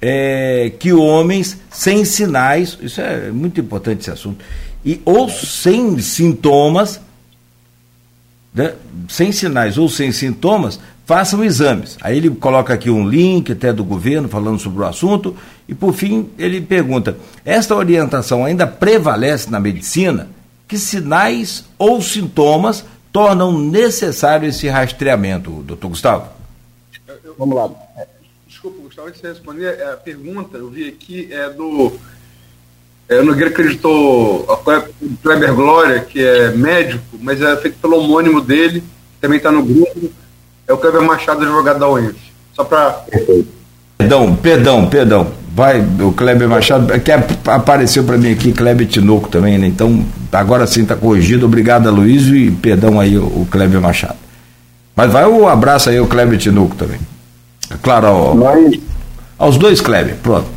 [0.01, 4.43] é, que homens sem sinais, isso é muito importante esse assunto,
[4.85, 7.01] e ou sem sintomas,
[8.53, 8.73] né,
[9.09, 11.97] sem sinais ou sem sintomas, façam exames.
[12.01, 15.35] Aí ele coloca aqui um link até do governo falando sobre o assunto,
[15.67, 20.29] e por fim ele pergunta: esta orientação ainda prevalece na medicina?
[20.67, 26.27] Que sinais ou sintomas tornam necessário esse rastreamento, doutor Gustavo?
[27.37, 27.69] Vamos lá.
[28.47, 31.91] Desculpa, Gustavo, antes de responder, é, a pergunta, eu vi aqui, é do.
[33.09, 34.81] É, não acreditou a
[35.21, 38.83] Kleber Glória, que é médico, mas é feito pelo homônimo dele,
[39.19, 40.11] também está no grupo,
[40.67, 42.17] é o Kleber Machado, advogado da UENF.
[42.53, 43.03] Só para.
[43.97, 45.31] Perdão, perdão, perdão.
[45.53, 49.67] Vai, o Kleber Machado, é que apareceu para mim aqui Kleber Tinoco também, né?
[49.67, 51.45] Então, agora sim está corrigido.
[51.45, 54.17] Obrigado, Luiz, e perdão aí o, Kleber Machado.
[54.95, 56.99] Mas vai o um abraço aí o Kleber Tinoco também.
[57.69, 58.79] É claro, ao, Nós,
[59.37, 60.47] aos dois Kleber, pronto.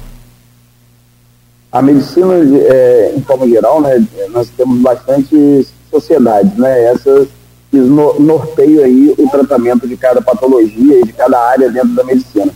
[1.72, 6.84] A medicina, é, em forma geral, né, nós temos bastante sociedades, né?
[6.84, 7.28] Essas
[7.70, 12.52] que norteiam aí o tratamento de cada patologia e de cada área dentro da medicina.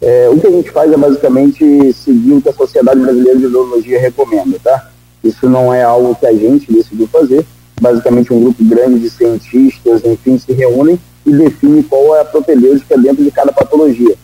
[0.00, 3.46] É, o que a gente faz é basicamente seguir o que a Sociedade Brasileira de
[3.46, 4.90] Urologia recomenda, tá?
[5.24, 7.44] Isso não é algo que a gente decidiu fazer.
[7.80, 12.98] Basicamente, um grupo grande de cientistas, enfim, se reúnem e define qual é a propedêutica
[12.98, 14.14] dentro de cada patologia.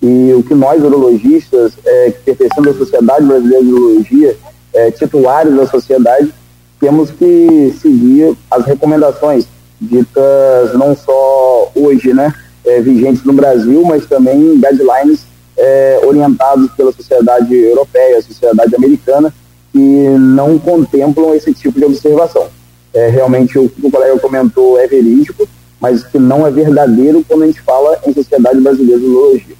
[0.00, 4.36] E o que nós, urologistas, é, que pertencemos à Sociedade Brasileira de Urologia,
[4.72, 6.32] é, titulares da sociedade,
[6.78, 9.46] temos que seguir as recomendações
[9.80, 12.32] ditas não só hoje, né,
[12.64, 19.32] é, vigentes no Brasil, mas também guidelines é, orientados pela sociedade europeia, sociedade americana,
[19.72, 22.46] que não contemplam esse tipo de observação.
[22.92, 25.48] É, realmente o que o colega comentou é verídico,
[25.80, 29.56] mas que não é verdadeiro quando a gente fala em sociedade brasileira de urologia.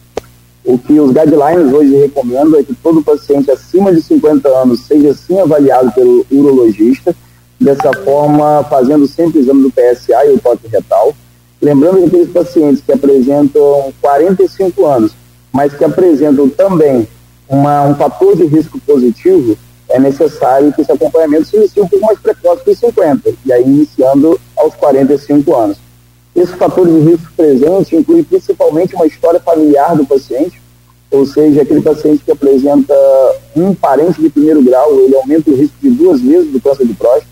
[0.64, 5.14] O que os guidelines hoje recomendam é que todo paciente acima de 50 anos seja
[5.14, 7.16] sim avaliado pelo urologista,
[7.58, 11.14] dessa forma fazendo sempre o exame do PSA e o toque retal.
[11.60, 15.12] Lembrando que aqueles pacientes que apresentam 45 anos,
[15.52, 17.08] mas que apresentam também
[17.48, 19.56] uma, um fator de risco positivo,
[19.88, 23.52] é necessário que esse acompanhamento se inicie um pouco mais precoce que os 50, e
[23.52, 25.87] aí iniciando aos 45 anos.
[26.38, 30.62] Esse fator de risco presente inclui principalmente uma história familiar do paciente,
[31.10, 32.94] ou seja, aquele paciente que apresenta
[33.56, 36.94] um parente de primeiro grau, ele aumenta o risco de duas vezes do câncer de
[36.94, 37.26] próstata,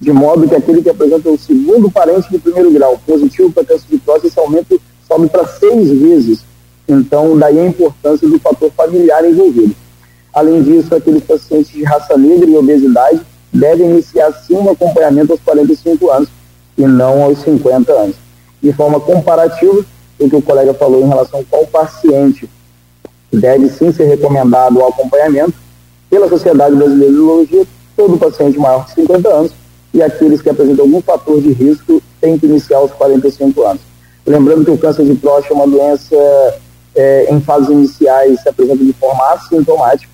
[0.00, 3.84] de modo que aquele que apresenta o segundo parente de primeiro grau positivo para câncer
[3.90, 6.40] de próstata, esse aumento sobe para seis vezes.
[6.88, 9.76] Então, daí a importância do fator familiar envolvido.
[10.32, 13.20] Além disso, aqueles pacientes de raça negra e obesidade
[13.52, 16.30] devem iniciar sim um acompanhamento aos 45 anos
[16.78, 18.27] e não aos 50 anos.
[18.62, 19.84] De forma comparativa,
[20.18, 22.48] o que o colega falou em relação a qual paciente
[23.32, 25.54] deve sim ser recomendado o acompanhamento
[26.10, 27.66] pela Sociedade Brasileira de Urologia,
[27.96, 29.52] todo paciente maior de 50 anos
[29.92, 33.82] e aqueles que apresentam algum fator de risco têm que iniciar aos 45 anos.
[34.26, 36.16] Lembrando que o câncer de próstata é uma doença
[36.94, 40.12] é, em fases iniciais se apresenta de forma assintomática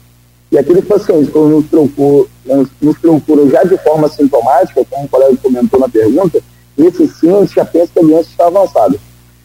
[0.54, 2.26] e aqueles pacientes que nos procuram,
[2.80, 6.40] nos procuram já de forma sintomática, como o colega comentou na pergunta,
[6.76, 8.98] esse sim a gente já pensa que a doença está avançada.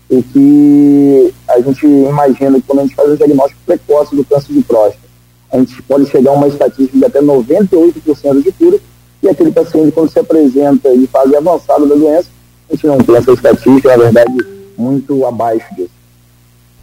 [0.09, 4.53] E que a gente imagina que quando a gente faz o diagnóstico precoce do câncer
[4.53, 5.07] de próstata,
[5.51, 8.79] a gente pode chegar a uma estatística de até 98% de cura,
[9.21, 12.29] e aquele paciente, quando se apresenta em fase avançada da doença,
[12.69, 14.45] a gente não tem essa estatística, na verdade,
[14.77, 15.89] muito abaixo disso.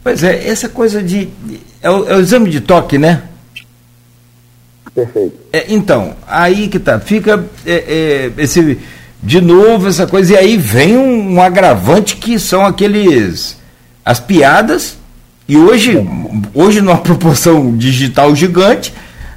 [0.03, 1.29] Pois é, essa coisa de.
[1.81, 3.23] É o, é o exame de toque, né?
[4.93, 5.37] Perfeito.
[5.51, 6.99] É, então, aí que tá.
[6.99, 8.79] Fica é, é, esse.
[9.21, 10.33] De novo, essa coisa.
[10.33, 13.57] E aí vem um, um, agravante que são aqueles.
[14.05, 14.97] As piadas.
[15.47, 15.97] E hoje,
[16.53, 18.93] hoje numa proporção digital gigante,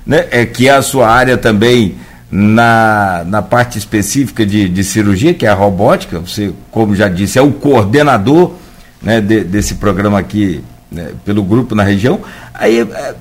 [0.06, 0.26] né?
[0.30, 1.96] É que é a sua área também
[2.30, 6.20] na, na parte específica de, de cirurgia, que é a robótica.
[6.20, 8.52] Você, como já disse, é o coordenador
[9.02, 12.20] né, de, desse programa aqui né, pelo grupo na região.
[12.54, 13.14] Aí é,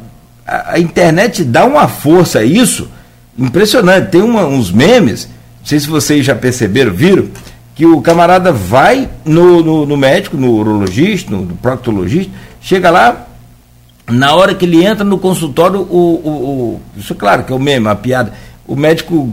[0.45, 2.89] a, a, internet dá uma força a isso
[3.37, 4.11] impressionante.
[4.11, 5.27] Tem uma, uns memes,
[5.69, 7.27] sei se vocês já perceberam, viram,
[7.75, 13.27] que o camarada vai no, no, no médico, no urologista, no, no, proctologista, chega lá,
[14.07, 17.55] na hora que ele entra no consultório, o, o, o, isso é claro que é
[17.55, 18.33] o meme, a piada.
[18.67, 19.31] O médico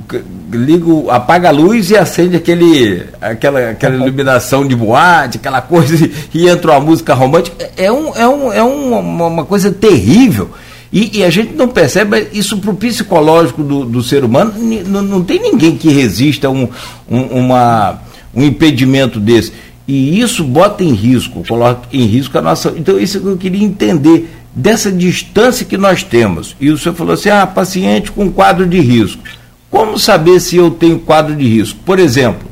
[0.53, 6.49] liga, apaga a luz e acende aquele, aquela, aquela iluminação de boate, aquela coisa, e
[6.49, 7.71] entra uma música romântica.
[7.79, 10.51] É, um, é, um, é uma, uma coisa terrível.
[10.93, 14.55] E, e, a gente não percebe isso para o psicológico do, do, ser humano.
[14.87, 16.69] Não, não tem ninguém que resista a um,
[17.09, 18.01] um, uma,
[18.35, 19.53] um impedimento desse.
[19.87, 22.73] E isso bota em risco, coloca em risco a nossa.
[22.77, 26.57] Então, isso que eu queria entender, dessa distância que nós temos.
[26.61, 29.23] E o senhor falou assim: ah, paciente com quadro de risco.
[29.71, 31.79] Como saber se eu tenho quadro de risco?
[31.85, 32.49] Por exemplo,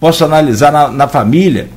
[0.00, 1.68] posso analisar na, na família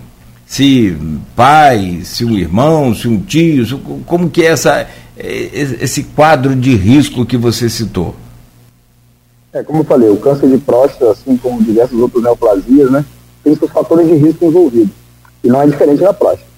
[0.49, 0.97] se
[1.35, 4.87] pai, se um irmão, se um tio, como que é essa,
[5.19, 8.15] esse quadro de risco que você citou?
[9.51, 13.03] É, como eu falei, o câncer de próstata, assim como diversas outras neoplasias, né,
[13.43, 14.91] tem seus fatores de risco envolvidos.
[15.43, 16.49] E não é diferente da próstata.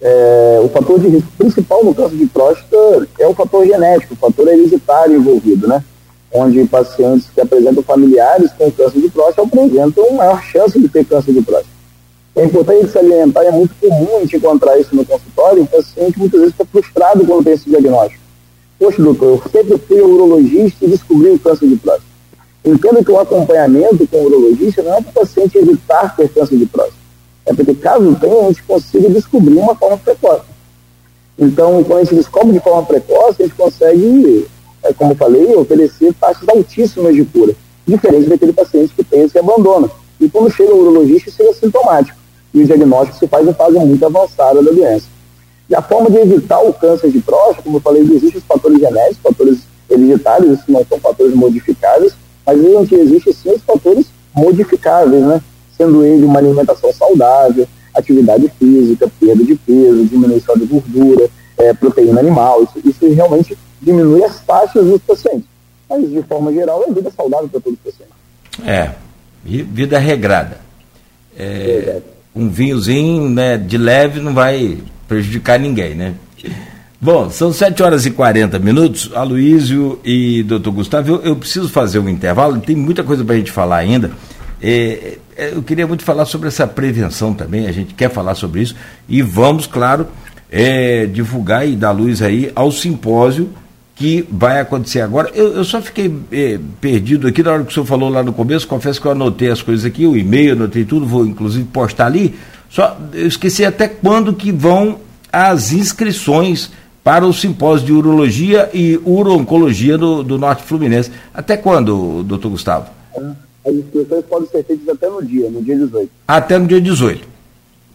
[0.00, 4.16] É, o fator de risco principal no câncer de próstata é o fator genético, o
[4.16, 5.82] fator hereditário envolvido, né?
[6.32, 11.32] Onde pacientes que apresentam familiares com câncer de próstata apresentam maior chance de ter câncer
[11.32, 11.71] de próstata.
[12.42, 16.18] É importante se alimentar, é muito comum a gente encontrar isso no consultório, o paciente
[16.18, 18.20] muitas vezes fica frustrado quando tem esse diagnóstico.
[18.80, 22.08] Poxa, doutor, eu sempre fui urologista e descobri o câncer de próstata.
[22.64, 26.56] Entendo que o acompanhamento com o urologista não é para o paciente evitar ter câncer
[26.56, 26.98] de próstata.
[27.46, 30.46] É porque, caso tenha, a gente consiga descobrir uma forma precoce.
[31.38, 34.48] Então, quando a gente descobre de forma precoce, a gente consegue,
[34.82, 37.54] é, como eu falei, oferecer taxas altíssimas de cura,
[37.86, 39.88] diferente daquele paciente que tem esse abandono.
[40.20, 42.20] E quando chega ao urologista, isso é sintomático
[42.54, 45.06] e o diagnóstico se faz em fase muito avançada da doença.
[45.68, 48.78] E a forma de evitar o câncer de próstata, como eu falei, existem os fatores
[48.78, 52.60] genéticos, fatores hereditários, isso não são fatores modificáveis, mas
[52.92, 55.40] existem sim os fatores modificáveis, né?
[55.76, 62.20] Sendo ele uma alimentação saudável, atividade física, perda de peso, diminuição de gordura, é, proteína
[62.20, 65.46] animal, isso, isso realmente diminui as taxas dos pacientes.
[65.88, 68.14] Mas, de forma geral, é vida saudável para todos os pacientes.
[68.66, 68.94] É,
[69.44, 70.60] vida regrada.
[71.36, 72.00] É,
[72.34, 76.14] um vinhozinho né, de leve não vai prejudicar ninguém, né?
[77.00, 79.10] Bom, são 7 horas e 40 minutos.
[79.12, 83.38] Aloísio e doutor Gustavo, eu, eu, preciso fazer um intervalo, tem muita coisa para a
[83.38, 84.12] gente falar ainda.
[84.62, 88.62] É, é, eu queria muito falar sobre essa prevenção também, a gente quer falar sobre
[88.62, 88.76] isso.
[89.08, 90.06] E vamos, claro,
[90.50, 93.50] é, divulgar e dar luz aí ao simpósio
[94.02, 95.30] que vai acontecer agora.
[95.32, 98.32] Eu, eu só fiquei é, perdido aqui na hora que o senhor falou lá no
[98.32, 102.06] começo, confesso que eu anotei as coisas aqui, o e-mail, anotei tudo, vou inclusive postar
[102.06, 102.34] ali.
[102.68, 104.98] Só eu esqueci até quando que vão
[105.32, 106.72] as inscrições
[107.04, 111.12] para o simpósio de urologia e urologia do, do Norte Fluminense.
[111.32, 112.90] Até quando, doutor Gustavo?
[113.64, 116.10] As inscrições podem ser feitas até no dia, no dia 18.
[116.26, 117.28] Até no dia 18.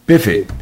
[0.06, 0.56] Perfeito.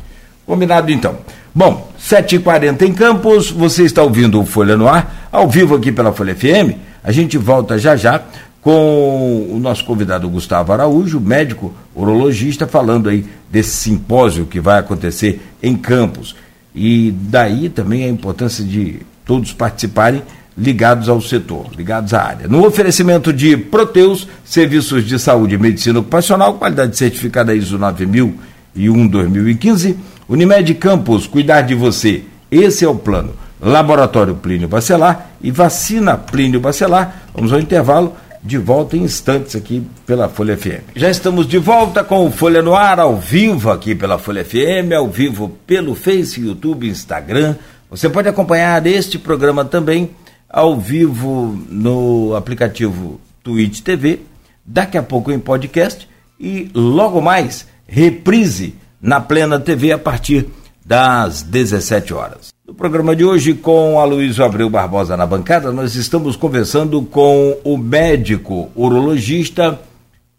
[0.44, 1.20] Combinado então.
[1.58, 6.12] Bom, 7h40 em Campos, você está ouvindo o Folha no Ar, ao vivo aqui pela
[6.12, 6.76] Folha FM.
[7.02, 8.22] A gente volta já já
[8.62, 15.42] com o nosso convidado Gustavo Araújo, médico urologista, falando aí desse simpósio que vai acontecer
[15.64, 16.36] em Campos.
[16.76, 20.24] E daí também a importância de todos participarem
[20.58, 22.50] ligados ao setor, ligados à área.
[22.50, 29.96] No oferecimento de Proteus, serviços de saúde e medicina ocupacional, qualidade certificada ISO 9001-2015,
[30.28, 33.34] Unimed Campos, cuidar de você, esse é o plano.
[33.62, 37.24] Laboratório Plínio Bacelar e vacina Plínio Bacelar.
[37.34, 40.96] Vamos ao intervalo de volta em instantes aqui pela Folha FM.
[40.96, 44.94] Já estamos de volta com o Folha no Ar, ao vivo aqui pela Folha FM,
[44.96, 47.56] ao vivo pelo Face, YouTube, Instagram.
[47.90, 50.12] Você pode acompanhar este programa também
[50.50, 54.20] ao vivo no aplicativo Twitch TV,
[54.66, 56.08] daqui a pouco em podcast
[56.40, 60.48] e logo mais reprise na Plena TV a partir
[60.84, 62.48] das 17 horas.
[62.68, 67.56] No programa de hoje, com a Luiz Abreu Barbosa na bancada, nós estamos conversando com
[67.64, 69.80] o médico urologista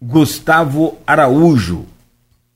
[0.01, 1.85] Gustavo Araújo.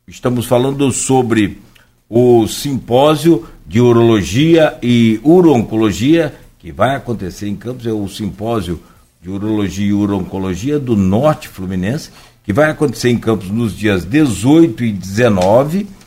[0.05, 1.61] Estamos falando sobre
[2.09, 8.81] o simpósio de urologia e urologia que vai acontecer em Campos, é o simpósio
[9.21, 12.09] de urologia e urologia do Norte Fluminense,
[12.43, 16.00] que vai acontecer em Campos nos dias 18 e 19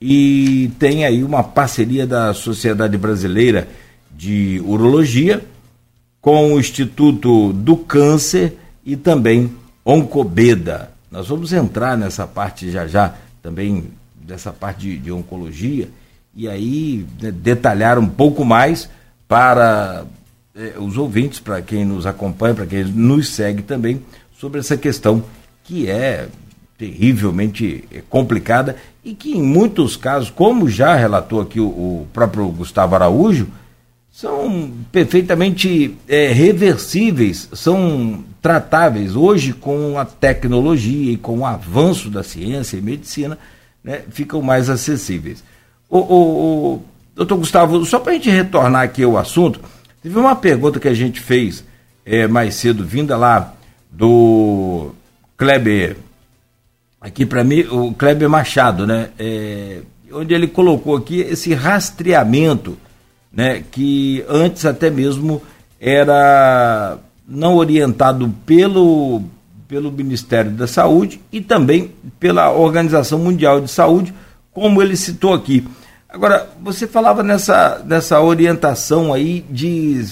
[0.00, 3.68] e tem aí uma parceria da Sociedade Brasileira
[4.10, 5.44] de Urologia
[6.20, 9.52] com o Instituto do Câncer e também
[9.84, 10.90] Oncobeda.
[11.10, 15.88] Nós vamos entrar nessa parte já já também dessa parte de, de oncologia
[16.34, 18.88] e aí né, detalhar um pouco mais
[19.26, 20.04] para
[20.54, 24.02] eh, os ouvintes, para quem nos acompanha, para quem nos segue também
[24.38, 25.22] sobre essa questão
[25.64, 26.28] que é
[26.80, 32.94] terrivelmente complicada e que em muitos casos, como já relatou aqui o, o próprio Gustavo
[32.94, 33.48] Araújo,
[34.10, 39.14] são perfeitamente é, reversíveis, são tratáveis.
[39.14, 43.38] Hoje, com a tecnologia e com o avanço da ciência e medicina,
[43.84, 45.44] né, ficam mais acessíveis.
[45.88, 46.82] O, o, o
[47.14, 49.60] doutor Gustavo, só para a gente retornar aqui ao assunto,
[50.02, 51.62] teve uma pergunta que a gente fez
[52.06, 53.54] é, mais cedo, vinda lá
[53.90, 54.92] do
[55.36, 55.96] Kleber
[57.00, 59.10] aqui para mim, o Kleber Machado, né?
[59.18, 59.78] É,
[60.12, 62.76] onde ele colocou aqui esse rastreamento,
[63.32, 63.62] né?
[63.70, 65.40] Que antes até mesmo
[65.80, 69.22] era não orientado pelo,
[69.66, 74.12] pelo Ministério da Saúde e também pela Organização Mundial de Saúde,
[74.52, 75.66] como ele citou aqui.
[76.08, 80.04] Agora, você falava nessa, nessa orientação aí de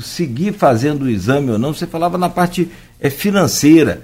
[0.00, 2.68] seguir fazendo o exame ou não, você falava na parte
[3.00, 4.02] é, financeira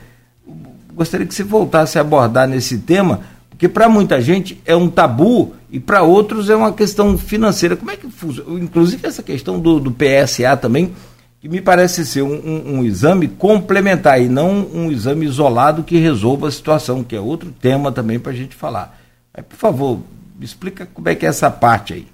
[1.01, 5.55] gostaria que você voltasse a abordar nesse tema, porque para muita gente é um tabu
[5.71, 7.75] e para outros é uma questão financeira.
[7.75, 8.61] Como é que funciona?
[8.61, 10.93] Inclusive essa questão do, do PSA também,
[11.41, 15.97] que me parece ser um, um, um, exame complementar e não um exame isolado que
[15.97, 19.01] resolva a situação, que é outro tema também para a gente falar.
[19.35, 20.01] Mas, por favor,
[20.39, 22.07] explica como é que é essa parte aí.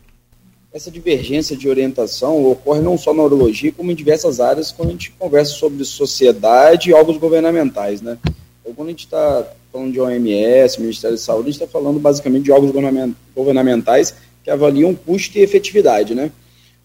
[0.72, 4.92] Essa divergência de orientação ocorre não só na urologia, como em diversas áreas, quando a
[4.92, 8.16] gente conversa sobre sociedade e órgãos governamentais, né?
[8.76, 12.44] Quando a gente está falando de OMS, Ministério da Saúde, a gente está falando basicamente
[12.44, 12.72] de órgãos
[13.34, 16.30] governamentais que avaliam custo e efetividade, né?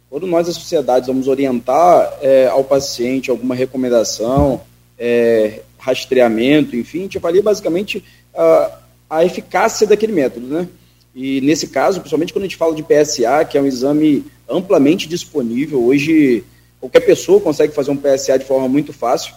[0.09, 4.61] Quando nós, as sociedades, vamos orientar é, ao paciente alguma recomendação,
[4.97, 10.67] é, rastreamento, enfim, a gente avalia basicamente a, a eficácia daquele método, né?
[11.13, 15.09] E nesse caso, principalmente quando a gente fala de PSA, que é um exame amplamente
[15.09, 16.45] disponível, hoje
[16.79, 19.33] qualquer pessoa consegue fazer um PSA de forma muito fácil,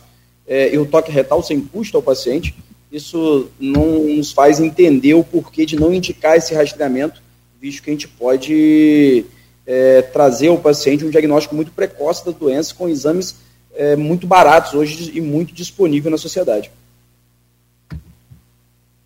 [0.47, 2.55] é, e o toque retal sem custo ao paciente,
[2.91, 7.23] isso não nos faz entender o porquê de não indicar esse rastreamento,
[7.61, 9.25] visto que a gente pode
[9.67, 13.37] é, trazer ao paciente um diagnóstico muito precoce da doença com exames
[13.75, 16.71] é, muito baratos hoje e muito disponível na sociedade.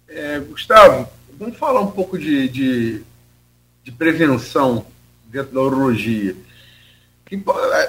[0.09, 1.09] É, Gustavo,
[1.39, 3.03] vamos falar um pouco de, de,
[3.85, 4.85] de prevenção
[5.27, 6.35] dentro da urologia.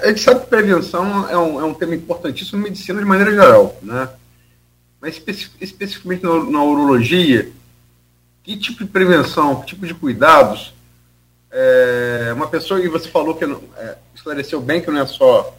[0.02, 3.30] A gente sabe que prevenção é um, é um tema importantíssimo na medicina de maneira
[3.30, 4.08] geral, né?
[5.00, 5.22] Mas
[5.60, 7.50] especificamente na, na urologia,
[8.42, 10.74] que tipo de prevenção, que tipo de cuidados
[11.50, 15.56] é, uma pessoa, e você falou que é, esclareceu bem que não é só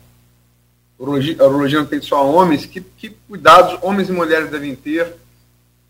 [0.97, 5.07] urologia, a urologia não tem só homens, que, que cuidados homens e mulheres devem ter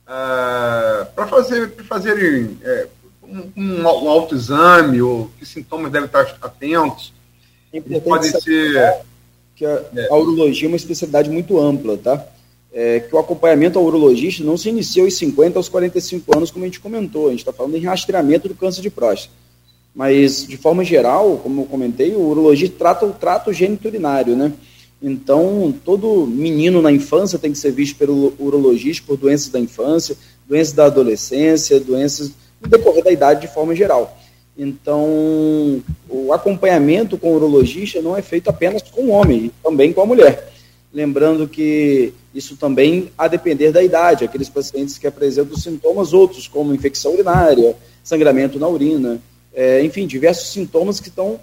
[0.08, 2.88] uh, para fazer, pra fazerem é,
[3.22, 7.14] um, um, autoexame ou que sintomas devem estar atentos.
[7.74, 9.02] É Pode ser.
[9.56, 10.08] Que a, é.
[10.10, 12.26] a urologia é uma especialidade muito ampla, tá?
[12.74, 16.64] É, que o acompanhamento ao urologista não se inicia aos 50 aos 45 anos, como
[16.64, 17.28] a gente comentou.
[17.28, 19.34] A gente está falando em rastreamento do câncer de próstata.
[19.94, 24.54] Mas, de forma geral, como eu comentei, o urologista trata o trato geniturinário, né?
[25.02, 30.16] Então, todo menino na infância tem que ser visto pelo urologista por doenças da infância,
[30.48, 34.18] doenças da adolescência, doenças no decorrer da idade de forma geral.
[34.64, 40.02] Então, o acompanhamento com o urologista não é feito apenas com o homem, também com
[40.02, 40.54] a mulher.
[40.94, 46.76] Lembrando que isso também a depender da idade, aqueles pacientes que apresentam sintomas outros, como
[46.76, 49.20] infecção urinária, sangramento na urina,
[49.52, 51.40] é, enfim, diversos sintomas que estão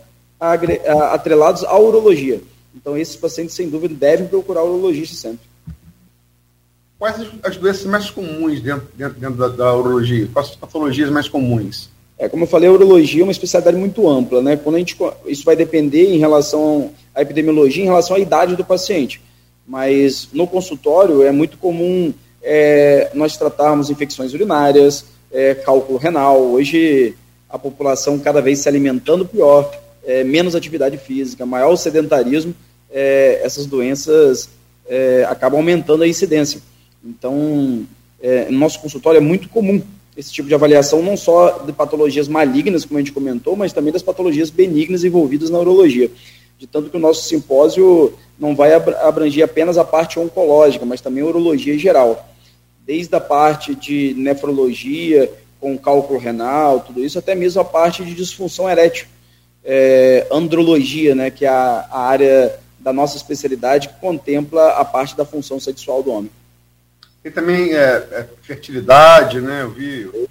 [1.11, 2.41] atrelados à urologia.
[2.73, 5.41] Então, esses pacientes, sem dúvida, devem procurar o urologista sempre.
[6.97, 10.29] Quais as doenças mais comuns dentro, dentro, dentro da, da, urologia?
[10.33, 11.91] Quais as patologias mais comuns?
[12.19, 14.57] É, como eu falei, a urologia é uma especialidade muito ampla, né?
[14.57, 14.97] Quando a gente,
[15.27, 19.23] isso vai depender em relação à epidemiologia, em relação à idade do paciente.
[19.67, 22.13] Mas no consultório é muito comum
[22.43, 26.41] é, nós tratarmos infecções urinárias, é, cálculo renal.
[26.41, 27.15] Hoje
[27.49, 29.71] a população cada vez se alimentando pior,
[30.05, 32.55] é, menos atividade física, maior sedentarismo,
[32.91, 34.49] é, essas doenças
[34.89, 36.61] é, acabam aumentando a incidência.
[37.05, 37.87] Então,
[38.21, 39.81] é, no nosso consultório é muito comum
[40.19, 43.93] esse tipo de avaliação, não só de patologias malignas, como a gente comentou, mas também
[43.93, 46.11] das patologias benignas envolvidas na urologia.
[46.59, 51.23] De tanto que o nosso simpósio não vai abranger apenas a parte oncológica, mas também
[51.23, 52.29] a urologia em geral.
[52.85, 58.13] Desde a parte de nefrologia, com cálculo renal, tudo isso, até mesmo a parte de
[58.13, 59.07] disfunção erétil.
[59.65, 65.17] É, andrologia, né, que é a, a área da nossa especialidade que contempla a parte
[65.17, 66.31] da função sexual do homem.
[67.29, 69.63] Tem também é, é, fertilidade, né?
[69.63, 70.29] Eu vi o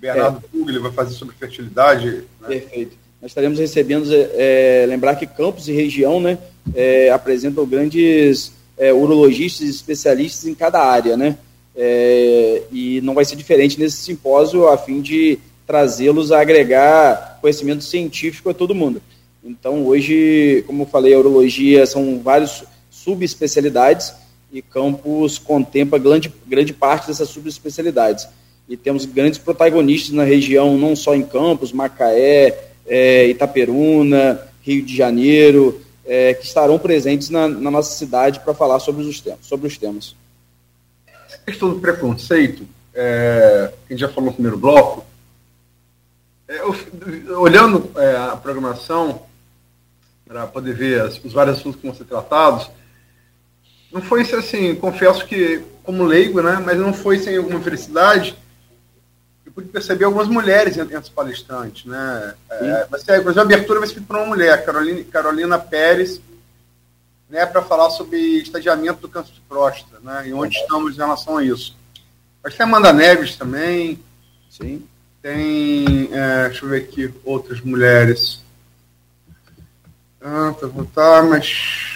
[0.00, 0.48] Bernardo é.
[0.48, 2.22] Pugli vai fazer sobre fertilidade.
[2.40, 2.48] Né?
[2.48, 2.96] Perfeito.
[3.20, 6.38] Nós estaremos recebendo, é, é, lembrar que campos e região né,
[6.74, 11.36] é, apresentam grandes é, urologistas e especialistas em cada área, né?
[12.70, 18.50] e não vai ser diferente nesse simpósio a fim de trazê-los a agregar conhecimento científico
[18.50, 19.02] a todo mundo.
[19.42, 24.14] Então, hoje, como eu falei, a urologia são várias subespecialidades
[24.54, 28.28] e Campos contempla grande, grande parte dessas subespecialidades.
[28.68, 34.96] E temos grandes protagonistas na região, não só em Campos, Macaé, é, Itaperuna, Rio de
[34.96, 39.66] Janeiro, é, que estarão presentes na, na nossa cidade para falar sobre os, temas, sobre
[39.66, 40.14] os temas.
[41.26, 45.04] Essa questão do preconceito, é, que a gente já falou no primeiro bloco,
[46.46, 49.22] é, eu, olhando é, a programação,
[50.24, 52.70] para poder ver as, os vários assuntos que vão ser tratados,
[53.94, 58.36] não foi assim, confesso que, como leigo, né, mas não foi sem alguma felicidade.
[59.46, 61.84] Eu pude perceber algumas mulheres entre os palestrantes.
[61.84, 62.34] Né?
[62.50, 66.20] É, a abertura vai ser feita por uma mulher, Carolina, Carolina Pérez,
[67.30, 71.36] né, para falar sobre estadiamento do câncer de próstata né, e onde estamos em relação
[71.36, 71.76] a isso.
[72.42, 74.00] Mas tem a Amanda Neves também.
[74.50, 74.84] Sim.
[75.22, 78.42] Tem, é, deixa eu ver aqui, outras mulheres.
[80.20, 81.93] Ah, tá, tá, mas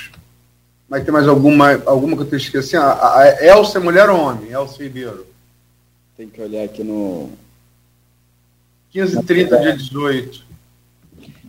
[0.88, 2.80] mas tem mais alguma, alguma que eu tenho esquecido?
[2.80, 4.50] A, a Elsa é mulher ou homem?
[4.50, 5.26] Elsa Ribeiro.
[6.16, 7.30] Tem que olhar aqui no.
[8.90, 10.42] 15 e 30 dia 18.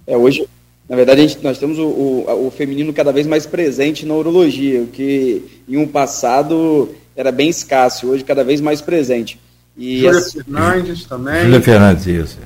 [0.06, 0.48] É, hoje,
[0.90, 4.82] na verdade, gente, nós temos o, o, o, feminino cada vez mais presente na urologia,
[4.82, 9.40] o que em um passado era bem escasso, hoje cada vez mais presente.
[9.78, 10.44] E Júlia essa...
[10.44, 11.44] Fernandes também.
[11.44, 12.38] Júlia Fernandes, isso.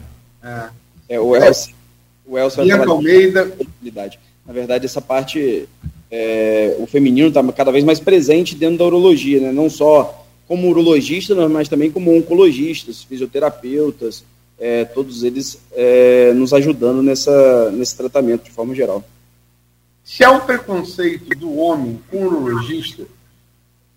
[0.43, 0.69] É.
[1.09, 1.73] é o Elcio.
[2.25, 3.51] O Elcio Bianca Almeida.
[4.45, 5.67] Na verdade, essa parte
[6.15, 9.51] é, o feminino está cada vez mais presente dentro da urologia, né?
[9.51, 14.23] não só como urologista, mas também como oncologistas, fisioterapeutas,
[14.59, 19.03] é, todos eles é, nos ajudando nessa, nesse tratamento de forma geral.
[20.03, 23.05] Se há um preconceito do homem com o urologista,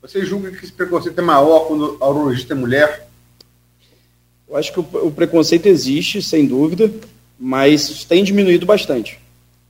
[0.01, 3.09] você julga que esse preconceito é maior quando a urologista é mulher?
[4.49, 6.91] Eu acho que o, o preconceito existe, sem dúvida,
[7.39, 9.21] mas tem diminuído bastante.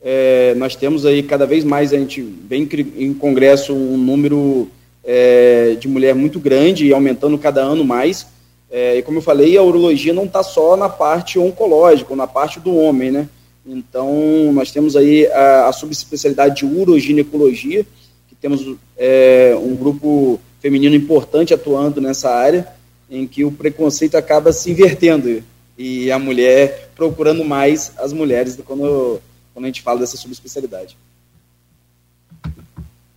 [0.02, 4.68] É, nós temos aí cada vez mais, a gente vem em congresso um número
[5.04, 8.26] é, de mulher muito grande e aumentando cada ano mais.
[8.70, 12.58] É, e como eu falei, a urologia não está só na parte oncológica, na parte
[12.58, 13.28] do homem, né?
[13.64, 17.84] Então, nós temos aí a, a subespecialidade de uroginecologia,
[18.28, 18.64] que temos
[18.96, 22.66] é, um grupo feminino importante atuando nessa área,
[23.10, 25.42] em que o preconceito acaba se invertendo.
[25.78, 29.20] e a mulher procurando mais as mulheres quando,
[29.56, 30.98] quando a gente fala dessa subespecialidade.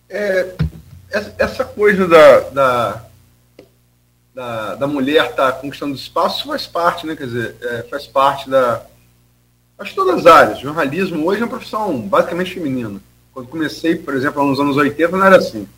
[0.08, 0.54] É,
[1.38, 3.04] essa coisa da, da,
[4.34, 7.14] da, da mulher estar tá conquistando espaço faz parte, né?
[7.14, 8.82] Quer dizer, é, faz parte da.
[9.78, 10.60] Acho todas as áreas.
[10.60, 12.98] Jornalismo hoje é uma profissão basicamente feminina.
[13.34, 15.68] Quando comecei, por exemplo, nos anos 80, não era assim.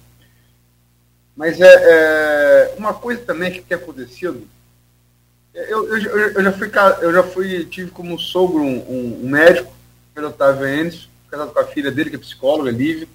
[1.34, 4.46] Mas é, é uma coisa também que tem acontecido.
[5.52, 9.81] Eu, eu, eu, já fui, eu já fui, tive como sogro um, um médico,
[10.14, 13.08] pelo Otávio Enes, casado com a filha dele, que é psicóloga, Lívia.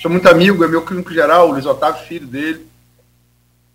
[0.00, 2.66] Sou muito amigo, é meu clínico geral, o Luiz Otávio, filho dele.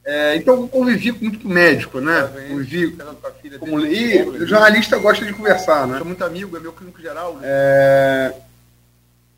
[0.05, 2.21] É, então eu convivi muito com médico, né?
[2.49, 4.17] Convivi com a filha como, dele.
[4.17, 5.97] E o jornalista gosta de conversar, né?
[5.97, 7.35] Sou muito amigo, é meu clínico geral.
[7.35, 7.41] Né?
[7.43, 8.33] É,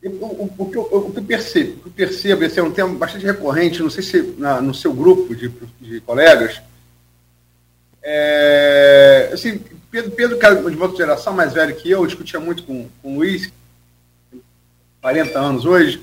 [0.04, 2.62] o, o, o, que eu, o que eu percebo, o que eu percebo, esse é
[2.62, 5.48] um tema bastante recorrente, não sei se na, no seu grupo de,
[5.80, 6.60] de colegas,
[8.02, 9.60] é, assim,
[9.92, 13.12] Pedro, Pedro, que é de outra geração, mais velho que eu, discutia muito com, com
[13.12, 13.52] o Luiz,
[15.02, 16.02] 40 anos hoje,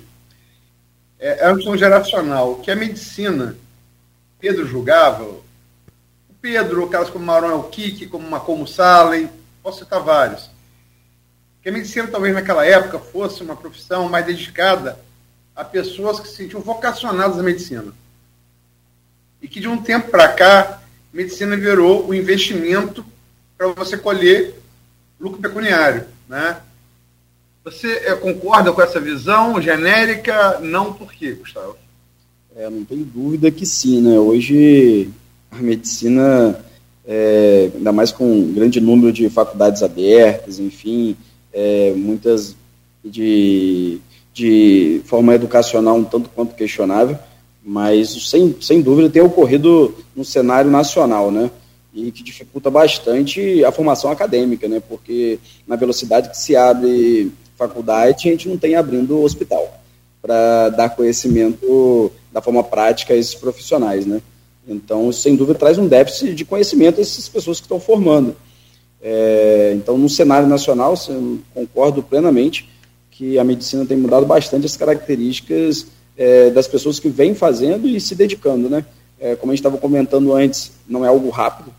[1.18, 3.58] é, é uma questão geracional, que a medicina,
[4.40, 5.42] Pedro julgava, o
[6.40, 9.28] Pedro, caras como Mauro Kiki, como Macomo Salem,
[9.64, 10.52] posso citar vários,
[11.64, 15.00] que a medicina talvez naquela época fosse uma profissão mais dedicada
[15.56, 17.92] a pessoas que se sentiam vocacionadas à medicina.
[19.42, 20.80] E que de um tempo para cá,
[21.12, 23.04] medicina virou o investimento
[23.60, 24.56] para você colher
[25.20, 26.06] lucro pecuniário.
[26.30, 26.56] Né?
[27.66, 30.60] Você é, concorda com essa visão genérica?
[30.62, 31.76] Não por quê, Gustavo?
[32.56, 34.02] É, não tenho dúvida que sim.
[34.02, 34.18] Né?
[34.18, 35.10] Hoje
[35.52, 36.64] a medicina,
[37.06, 41.18] é, ainda mais com um grande número de faculdades abertas, enfim,
[41.52, 42.56] é, muitas
[43.04, 44.00] de,
[44.34, 47.18] de forma educacional um tanto quanto questionável,
[47.62, 51.52] mas sem, sem dúvida tem ocorrido no cenário nacional, né?
[51.94, 54.80] E que dificulta bastante a formação acadêmica, né?
[54.80, 59.82] Porque na velocidade que se abre faculdade, a gente não tem abrindo hospital
[60.22, 64.22] para dar conhecimento da forma prática a esses profissionais, né?
[64.68, 68.36] Então, sem dúvida, traz um déficit de conhecimento a essas pessoas que estão formando.
[69.02, 70.94] É, então, no cenário nacional,
[71.54, 72.70] concordo plenamente
[73.10, 78.00] que a medicina tem mudado bastante as características é, das pessoas que vêm fazendo e
[78.00, 78.86] se dedicando, né?
[79.20, 81.74] É, como a gente estava comentando antes, não é algo rápido.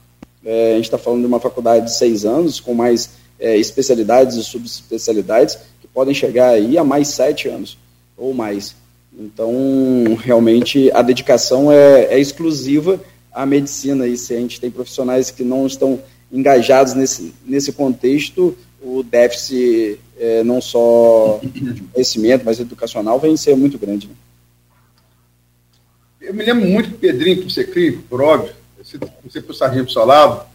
[0.45, 4.37] É, a gente está falando de uma faculdade de seis anos, com mais é, especialidades
[4.37, 7.79] e subespecialidades, que podem chegar aí a mais sete anos
[8.17, 8.75] ou mais.
[9.19, 9.53] Então,
[10.21, 13.01] realmente, a dedicação é, é exclusiva
[13.33, 14.07] à medicina.
[14.07, 16.01] E se a gente tem profissionais que não estão
[16.33, 23.57] engajados nesse, nesse contexto, o déficit, é, não só de conhecimento, mas educacional, vem ser
[23.57, 24.07] muito grande.
[24.07, 24.15] Né?
[26.21, 28.55] Eu me lembro muito do Pedrinho, por ser clínico, por óbvio,
[28.99, 30.47] você para o Sargento Solado,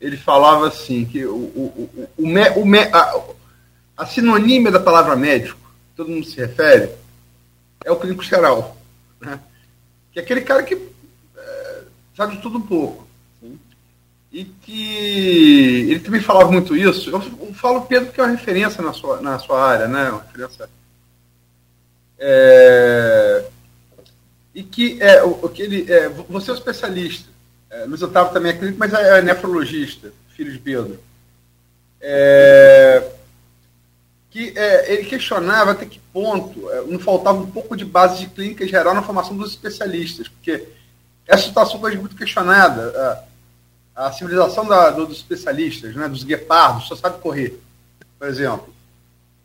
[0.00, 3.24] ele falava assim, que o, o, o, o, a,
[3.96, 5.58] a sinonímia da palavra médico,
[5.96, 6.90] todo mundo se refere,
[7.84, 8.76] é o clínico geral.
[9.20, 9.38] Né?
[10.12, 11.82] Que é aquele cara que é,
[12.16, 13.02] sabe de tudo um pouco
[14.32, 17.10] e que ele também falava muito isso.
[17.10, 17.20] Eu,
[17.52, 20.08] falo Pedro que é uma referência na sua, na sua área, né?
[20.08, 20.70] Uma referência.
[22.18, 23.44] É,
[24.54, 27.30] e que é o, que ele é, você é um especialista.
[27.70, 30.98] É, Luiz Otávio também é clínico, mas é, é nefrologista, filho de Pedro.
[32.00, 33.10] É,
[34.30, 38.26] que é, ele questionava até que ponto é, não faltava um pouco de base de
[38.26, 40.68] clínica geral na formação dos especialistas, porque
[41.26, 43.26] essa situação foi muito questionada
[43.94, 47.58] a civilização da, do, dos especialistas, né, dos guepardos, só sabe correr,
[48.18, 48.72] por exemplo.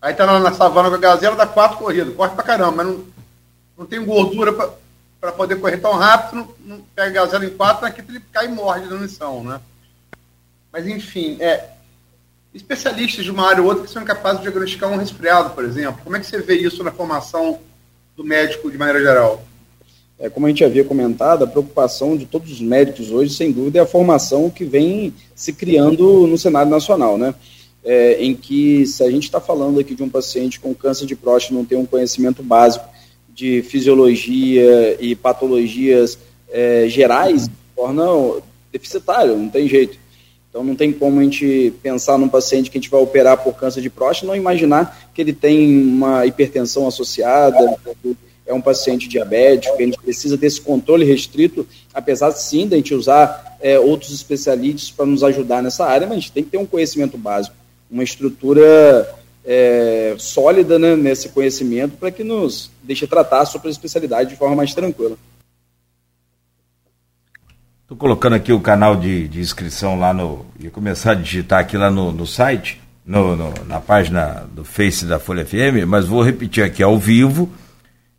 [0.01, 2.87] Aí tá lá na savana com a gazela, dá quatro corridas, corre pra caramba, mas
[2.87, 3.05] não,
[3.77, 4.71] não tem gordura para
[5.31, 8.49] poder correr tão rápido, não, não pega a gazela em quatro, aqui ele cai e
[8.49, 9.59] morre de missão, né?
[10.71, 11.69] Mas enfim, é,
[12.53, 16.01] especialistas de uma área ou outra que são incapazes de diagnosticar um resfriado, por exemplo.
[16.03, 17.59] Como é que você vê isso na formação
[18.15, 19.43] do médico de maneira geral?
[20.19, 23.79] É, como a gente havia comentado, a preocupação de todos os médicos hoje, sem dúvida,
[23.79, 27.35] é a formação que vem se criando no cenário nacional, né?
[27.83, 31.15] É, em que, se a gente está falando aqui de um paciente com câncer de
[31.15, 32.85] próstata não tem um conhecimento básico
[33.37, 36.17] de fisiologia e patologias
[36.49, 38.41] é, gerais, torna
[38.73, 39.95] deficitário, não tem jeito.
[40.49, 43.53] Então, não tem como a gente pensar num paciente que a gente vai operar por
[43.53, 47.77] câncer de próstata e não imaginar que ele tem uma hipertensão associada,
[48.43, 53.55] é um paciente diabético, a gente precisa desse controle restrito, apesar sim da gente usar
[53.61, 56.65] é, outros especialistas para nos ajudar nessa área, mas a gente tem que ter um
[56.65, 57.55] conhecimento básico,
[57.91, 59.07] uma estrutura
[59.47, 64.57] é, sólida né, nesse conhecimento para que nos deixe tratar a super especialidade de forma
[64.57, 65.15] mais tranquila.
[67.83, 70.45] Estou colocando aqui o canal de, de, inscrição lá no.
[70.59, 75.05] Ia começar a digitar aqui lá no, no site, no, no, na página do Face
[75.05, 77.49] da Folha FM, mas vou repetir aqui ao vivo.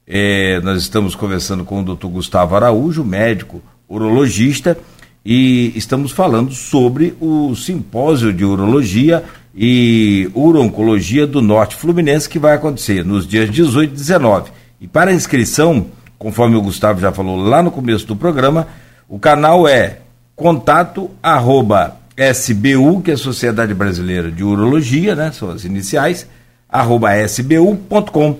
[0.06, 4.78] É, nós estamos conversando com o doutor Gustavo Araújo, médico urologista,
[5.22, 9.22] e estamos falando sobre o simpósio de urologia
[9.54, 14.50] e urologia do Norte Fluminense que vai acontecer nos dias 18 e 19.
[14.80, 15.86] E para inscrição,
[16.18, 18.68] conforme o Gustavo já falou lá no começo do programa,
[19.08, 19.98] o canal é
[20.36, 25.32] contato arroba SBU, que é a Sociedade Brasileira de Urologia, né?
[25.32, 26.26] São as iniciais,
[26.68, 28.38] arroba sbu.com.br.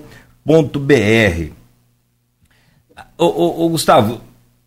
[3.17, 4.21] Ô, ô, ô, Gustavo,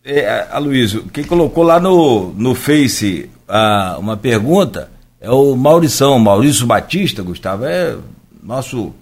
[0.05, 4.92] é, Aloysio, quem colocou lá no, no Face ah, uma pergunta
[5.23, 7.97] é o Maurição, Maurício Batista, Gustavo, é
[8.43, 8.93] nosso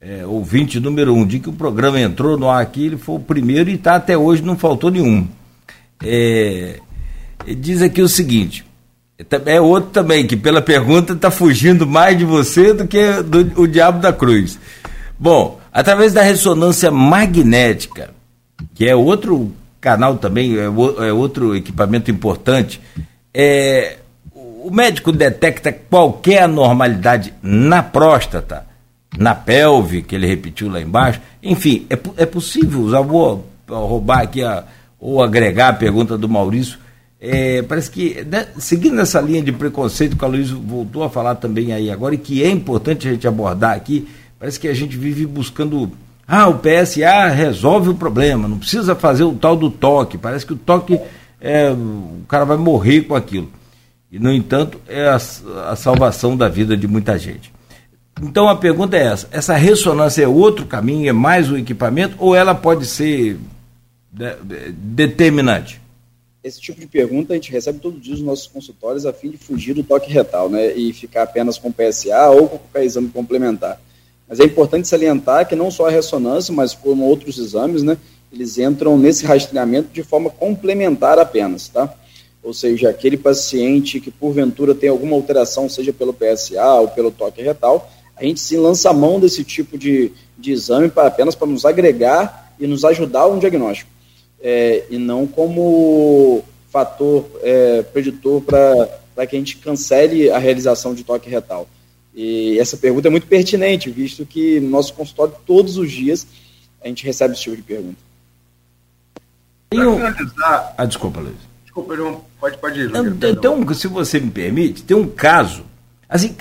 [0.00, 1.26] é, ouvinte número um.
[1.26, 4.16] De que o programa entrou no ar aqui, ele foi o primeiro e está até
[4.16, 5.28] hoje, não faltou nenhum.
[6.02, 6.80] É,
[7.58, 8.64] diz aqui o seguinte:
[9.18, 13.60] é, é outro também, que pela pergunta está fugindo mais de você do que do,
[13.60, 14.58] o diabo da cruz.
[15.18, 18.14] Bom, através da ressonância magnética,
[18.74, 22.80] que é outro canal também, é, é outro equipamento importante,
[23.34, 23.98] é,
[24.64, 28.66] o médico detecta qualquer anormalidade na próstata,
[29.18, 34.42] na pelve, que ele repetiu lá embaixo, enfim, é, é possível usar, vou roubar aqui
[34.42, 34.64] a
[34.98, 36.78] ou agregar a pergunta do Maurício,
[37.20, 41.34] é, parece que, né, seguindo essa linha de preconceito que a Luiz voltou a falar
[41.34, 44.08] também aí agora, e que é importante a gente abordar aqui,
[44.38, 45.92] parece que a gente vive buscando.
[46.26, 50.16] Ah, o PSA resolve o problema, não precisa fazer o tal do toque.
[50.16, 50.98] Parece que o toque,
[51.38, 53.50] é, o cara vai morrer com aquilo.
[54.14, 57.52] E, no entanto, é a, a salvação da vida de muita gente.
[58.22, 62.32] Então a pergunta é essa: essa ressonância é outro caminho, é mais um equipamento, ou
[62.32, 63.36] ela pode ser
[64.72, 65.80] determinante?
[66.44, 69.30] Esse tipo de pergunta a gente recebe todos os dias nos nossos consultórios a fim
[69.30, 70.72] de fugir do toque retal, né?
[70.76, 73.80] E ficar apenas com PSA ou com qualquer exame complementar.
[74.28, 77.98] Mas é importante salientar que não só a ressonância, mas como outros exames, né?
[78.32, 81.92] Eles entram nesse rastreamento de forma complementar apenas, tá?
[82.44, 87.42] Ou seja, aquele paciente que porventura tem alguma alteração, seja pelo PSA ou pelo toque
[87.42, 91.48] retal, a gente se lança a mão desse tipo de, de exame para apenas para
[91.48, 93.90] nos agregar e nos ajudar a um diagnóstico
[94.44, 101.02] é, e não como fator é, preditor para que a gente cancele a realização de
[101.02, 101.66] toque retal.
[102.14, 106.26] E essa pergunta é muito pertinente, visto que no nosso consultório, todos os dias,
[106.82, 107.96] a gente recebe esse tipo de pergunta.
[109.70, 110.74] Para finalizar.
[110.76, 111.36] Ah, desculpa, Luiz.
[111.64, 112.92] Desculpa, João, pode, pode ir.
[113.30, 115.62] Então, se você me permite, tem um caso.
[116.08, 116.34] Assim,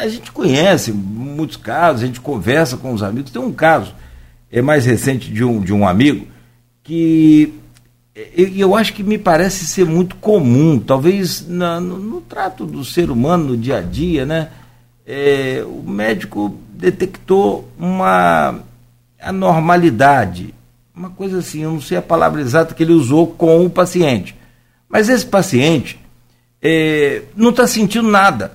[0.00, 3.30] a gente conhece muitos casos, a gente conversa com os amigos.
[3.30, 3.94] Tem um caso,
[4.50, 6.26] é mais recente de um, de um amigo,
[6.82, 7.54] que
[8.36, 12.84] eu, eu acho que me parece ser muito comum, talvez na, no, no, trato do
[12.84, 14.48] ser humano no dia a dia, né?
[15.06, 18.58] É, o médico detectou uma
[19.20, 20.52] anormalidade,
[20.94, 24.34] uma coisa assim, eu não sei a palavra exata que ele usou com o paciente.
[24.88, 25.98] Mas esse paciente
[26.62, 28.52] é, não está sentindo nada.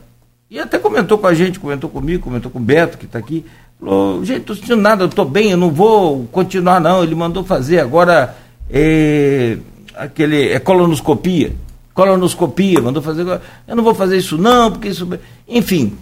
[0.49, 3.45] E até comentou com a gente, comentou comigo, comentou com o Beto, que está aqui.
[3.79, 7.03] Falou, gente, estou sentindo nada, eu estou bem, eu não vou continuar não.
[7.03, 8.35] Ele mandou fazer agora
[8.69, 9.57] é,
[9.95, 11.55] aquele, é colonoscopia.
[11.93, 13.41] Colonoscopia, mandou fazer agora.
[13.67, 15.07] Eu não vou fazer isso não, porque isso...
[15.47, 15.97] Enfim,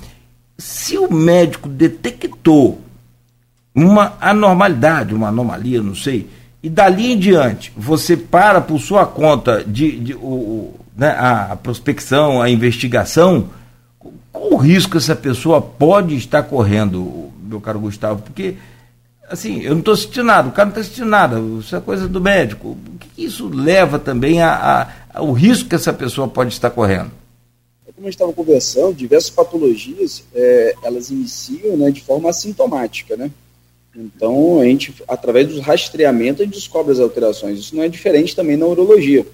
[0.58, 2.82] se o médico detectou
[3.74, 6.30] uma anormalidade, uma anomalia, não sei,
[6.62, 12.42] e dali em diante você para por sua conta de, de o, né, a prospecção,
[12.42, 13.50] a investigação,
[14.32, 18.22] qual o risco essa pessoa pode estar correndo, meu caro Gustavo?
[18.22, 18.56] Porque,
[19.30, 22.08] assim, eu não estou assistindo nada, o cara não está assistindo nada, isso é coisa
[22.08, 22.70] do médico.
[22.70, 27.12] O que isso leva também a, a, ao risco que essa pessoa pode estar correndo?
[27.88, 33.16] É como a gente estava conversando, diversas patologias, é, elas iniciam né, de forma assintomática,
[33.16, 33.32] né?
[33.96, 37.60] Então, a gente, através dos rastreamentos, a gente descobre as alterações.
[37.60, 39.26] Isso não é diferente também na urologia.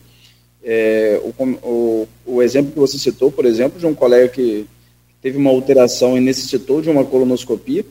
[0.64, 4.66] É, o, o, o, exemplo que você citou, por exemplo, de um colega que
[5.22, 7.86] teve uma alteração e necessitou de uma colonoscopia,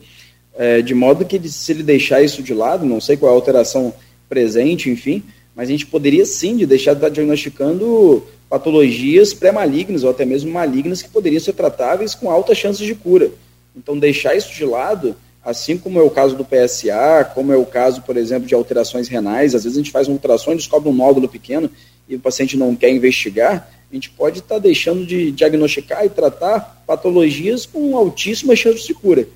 [0.57, 3.37] é, de modo que se ele deixar isso de lado, não sei qual é a
[3.37, 3.93] alteração
[4.27, 5.23] presente, enfim,
[5.55, 10.51] mas a gente poderia sim de deixar de estar diagnosticando patologias pré-malignas ou até mesmo
[10.51, 13.31] malignas que poderiam ser tratáveis com altas chances de cura.
[13.75, 15.15] Então, deixar isso de lado,
[15.45, 19.07] assim como é o caso do PSA, como é o caso, por exemplo, de alterações
[19.07, 21.69] renais, às vezes a gente faz uma ultrassom e descobre um nódulo pequeno
[22.09, 26.09] e o paciente não quer investigar, a gente pode estar tá deixando de diagnosticar e
[26.09, 29.27] tratar patologias com altíssimas chances de cura.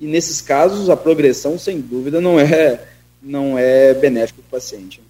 [0.00, 2.86] E nesses casos, a progressão, sem dúvida, não é,
[3.22, 5.02] não é benéfica para o paciente.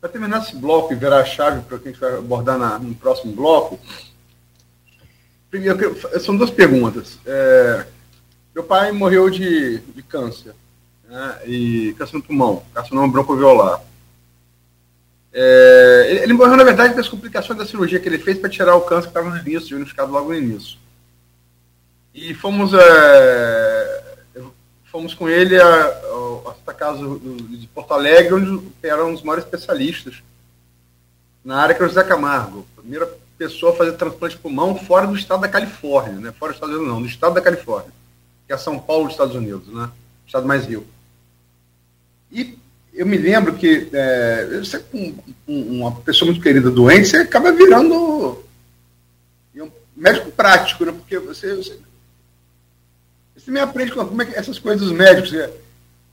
[0.00, 2.58] para terminar esse bloco e virar a chave para o que a gente vai abordar
[2.58, 3.78] na, no próximo bloco,
[5.48, 7.18] primeiro, são duas perguntas.
[7.24, 7.86] É,
[8.54, 10.54] meu pai morreu de, de câncer,
[11.08, 13.80] né, e câncer no pulmão, carcinoma broncoalveolar.
[15.32, 18.76] É, ele, ele, morreu, na verdade, das complicações da cirurgia que ele fez para tirar
[18.76, 20.78] o câncer que estava no início, diagnosticado logo no início.
[22.14, 24.02] E fomos, é,
[24.90, 29.44] fomos com ele a, a, a casa de Porto Alegre, onde era um dos maiores
[29.44, 30.22] especialistas
[31.42, 32.66] na área, que era o José Camargo.
[32.76, 36.32] Primeira pessoa a fazer transplante de pulmão fora do estado da Califórnia, né?
[36.38, 37.90] fora do Unidos não, do estado da Califórnia,
[38.46, 39.90] que é São Paulo dos Estados Unidos, né?
[40.24, 40.86] o estado mais rico.
[42.30, 42.58] E
[42.94, 45.14] eu me lembro que é, você, um,
[45.46, 48.42] uma pessoa muito querida doente, você acaba virando
[49.54, 50.92] um médico prático, né?
[50.92, 51.78] porque você, você
[53.42, 55.50] você me aprende como é que essas coisas dos médicos, é,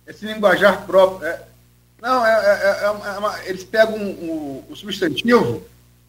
[0.07, 1.27] esse linguajar próprio.
[1.27, 1.43] É,
[2.01, 5.63] não, é, é, é, é uma, eles pegam o, o, substantivo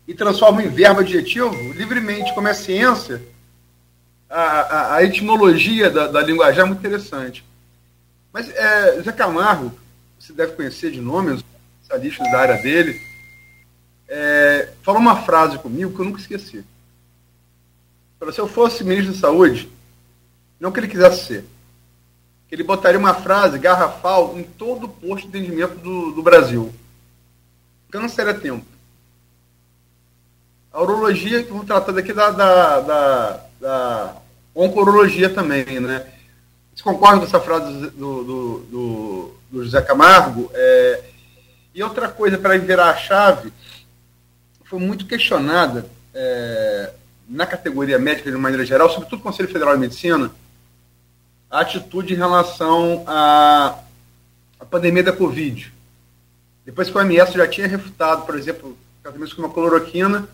[0.09, 3.21] e transformam em verbo adjetivo livremente, como é ciência.
[4.31, 7.45] A, a, etimologia da, da linguajar é muito interessante.
[8.33, 9.77] Mas é, Zé Camargo,
[10.19, 11.45] você deve conhecer de nome, os
[11.83, 12.97] especialistas da área dele,
[14.07, 16.65] é, falou uma frase comigo que eu nunca esqueci.
[18.21, 19.69] Falou, se eu fosse ministro da Saúde,
[20.61, 21.45] não que ele quisesse ser.
[22.49, 26.73] Que ele botaria uma frase garrafal em todo o posto de atendimento do, do Brasil.
[27.91, 28.67] Câncer é tempo.
[30.73, 34.17] A urologia, que vamos tratar daqui da, da, da, da
[34.55, 36.07] oncorologia também, né?
[36.75, 40.51] Você concorda com essa frase do, do, do, do José Camargo?
[40.55, 41.05] É,
[41.75, 43.53] e outra coisa, para virar a chave,
[44.65, 46.93] foi muito questionada é,
[47.29, 50.31] na categoria médica de maneira geral, sobretudo o Conselho Federal de Medicina,
[51.51, 53.79] a atitude em relação à,
[54.59, 55.73] à pandemia da Covid.
[56.65, 60.29] Depois que o OMS já tinha refutado, por exemplo, tratamentos com uma cloroquina,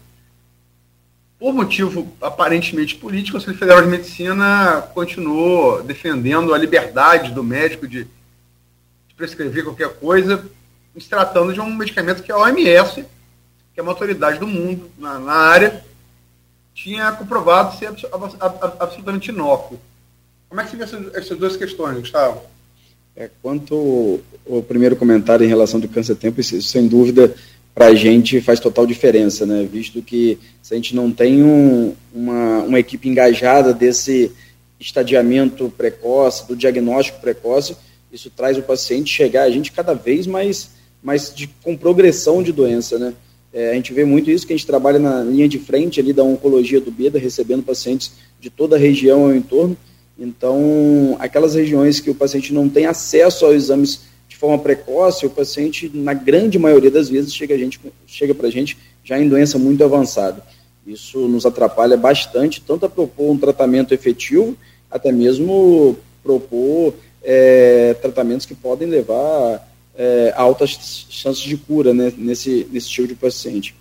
[1.39, 7.87] por motivo aparentemente político, o Conselho Federal de Medicina continuou defendendo a liberdade do médico
[7.87, 10.45] de, de prescrever qualquer coisa,
[10.99, 13.05] se tratando de um medicamento que a OMS,
[13.75, 15.85] que é uma autoridade do mundo na, na área,
[16.75, 17.91] tinha comprovado ser
[18.81, 19.79] absolutamente inócuo.
[20.49, 22.41] Como é que você vê essas, essas duas questões, Gustavo?
[23.15, 27.35] É, quanto o primeiro comentário em relação do câncer-tempo, sem dúvida,
[27.77, 29.69] para a gente faz total diferença, né?
[29.71, 34.33] visto que se a gente não tem um, uma, uma equipe engajada desse
[34.81, 37.77] estadiamento precoce, do diagnóstico precoce,
[38.11, 40.71] isso traz o paciente chegar a gente cada vez mais,
[41.03, 42.99] mais de, com progressão de doença.
[42.99, 43.13] Né?
[43.53, 46.15] É, a gente vê muito isso, que a gente trabalha na linha de frente ali
[46.15, 49.77] da oncologia do BEDA, recebendo pacientes de toda a região ao entorno,
[50.19, 54.01] então, aquelas regiões que o paciente não tem acesso aos exames
[54.37, 58.51] de forma precoce, o paciente, na grande maioria das vezes, chega, a gente, chega para
[58.51, 60.43] gente já em doença muito avançada.
[60.87, 64.55] Isso nos atrapalha bastante, tanto a propor um tratamento efetivo,
[64.91, 66.93] até mesmo propor
[67.25, 69.67] é, tratamentos que podem levar
[69.97, 73.75] é, a altas chances de cura né, nesse, nesse tipo de paciente.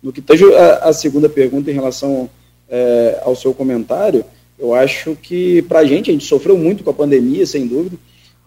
[0.00, 2.30] No que tange a, a segunda pergunta em relação
[2.68, 4.24] é, ao seu comentário,
[4.56, 7.96] eu acho que para a gente, a gente sofreu muito com a pandemia, sem dúvida.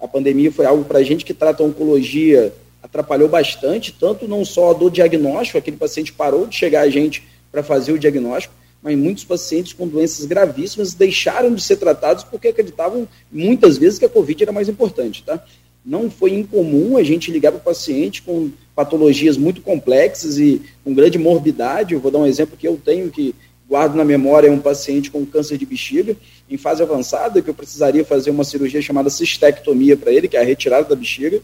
[0.01, 4.45] A pandemia foi algo para a gente que trata a oncologia, atrapalhou bastante, tanto não
[4.45, 8.97] só do diagnóstico, aquele paciente parou de chegar a gente para fazer o diagnóstico, mas
[8.97, 14.09] muitos pacientes com doenças gravíssimas deixaram de ser tratados porque acreditavam muitas vezes que a
[14.09, 15.43] Covid era mais importante, tá?
[15.85, 20.93] Não foi incomum a gente ligar para o paciente com patologias muito complexas e com
[20.93, 21.93] grande morbidade.
[21.93, 23.33] Eu vou dar um exemplo que eu tenho que
[23.67, 26.15] guardo na memória um paciente com câncer de bexiga,
[26.49, 30.41] em fase avançada, que eu precisaria fazer uma cirurgia chamada cistectomia para ele, que é
[30.41, 31.41] a retirada da bexiga.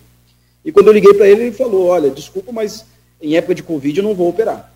[0.64, 2.86] E quando eu liguei para ele, ele falou: Olha, desculpa, mas
[3.22, 4.74] em época de Covid eu não vou operar.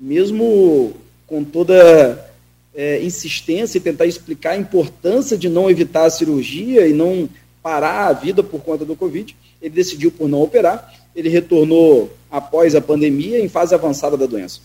[0.00, 0.94] Mesmo
[1.26, 2.32] com toda
[2.74, 7.28] é, insistência e tentar explicar a importância de não evitar a cirurgia e não
[7.62, 10.94] parar a vida por conta do Covid, ele decidiu por não operar.
[11.14, 14.60] Ele retornou após a pandemia em fase avançada da doença.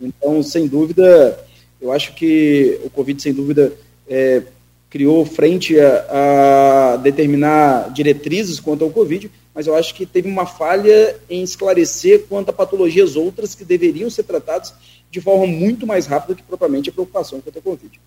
[0.00, 1.38] Então, sem dúvida,
[1.80, 3.72] eu acho que o Covid, sem dúvida,
[4.10, 4.42] é,
[4.90, 10.44] criou frente a, a, determinar diretrizes quanto ao Covid, mas eu acho que teve uma
[10.44, 14.74] falha em esclarecer quanto a patologias outras que deveriam ser tratadas
[15.10, 18.00] de forma muito mais rápida que propriamente a preocupação quanto ao Covid.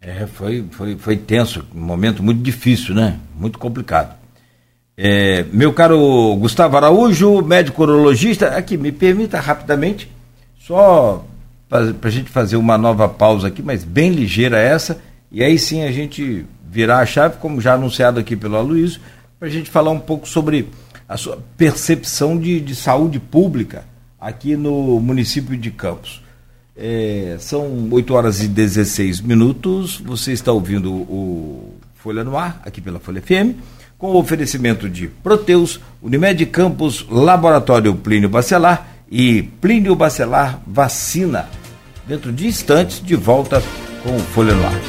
[0.00, 3.20] É, foi, foi, foi tenso, um momento muito difícil, né?
[3.36, 4.16] Muito complicado.
[4.96, 10.10] É, meu caro Gustavo Araújo, médico urologista, aqui, me permita rapidamente,
[10.58, 11.24] só
[12.00, 15.00] para a gente fazer uma nova pausa aqui, mas bem ligeira essa,
[15.30, 19.00] e aí sim a gente virar a chave, como já anunciado aqui pelo Aloysio,
[19.38, 20.68] para a gente falar um pouco sobre
[21.08, 23.84] a sua percepção de, de saúde pública
[24.20, 26.22] aqui no município de Campos.
[26.76, 29.98] É, são 8 horas e 16 minutos.
[30.04, 33.56] Você está ouvindo o Folha no Ar, aqui pela Folha FM,
[33.96, 41.61] com o oferecimento de Proteus, Unimed Campos, Laboratório Plínio Bacelar e Plínio Bacelar Vacina.
[42.06, 43.62] Dentro de instantes, de volta
[44.02, 44.80] com o Folha no Ar.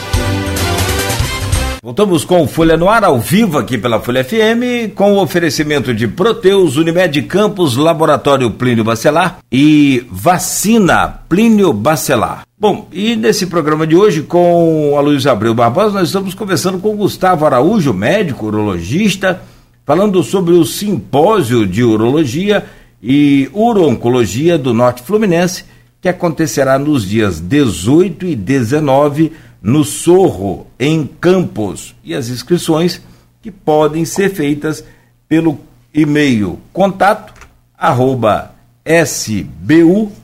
[1.84, 6.07] Voltamos com Folha no Ar, ao vivo aqui pela Folha FM, com o oferecimento de
[6.07, 12.47] Proteus, Unimed Campos, Laboratório Plínio Bacelar e Vacina Plínio Bacelar.
[12.57, 16.95] Bom, e nesse programa de hoje, com a Luiz Abreu Barbosa, nós estamos conversando com
[16.95, 19.41] Gustavo Araújo, médico urologista,
[19.86, 22.66] falando sobre o simpósio de urologia
[23.03, 25.66] e urologia do Norte Fluminense,
[26.03, 29.31] que acontecerá nos dias 18 e 19
[29.61, 33.01] no Sorro, em Campos, e as inscrições
[33.41, 34.83] que podem ser feitas
[35.29, 35.57] pelo
[35.93, 37.33] e-mail contato
[37.77, 38.53] arroba
[38.85, 40.19] sbu.com.br.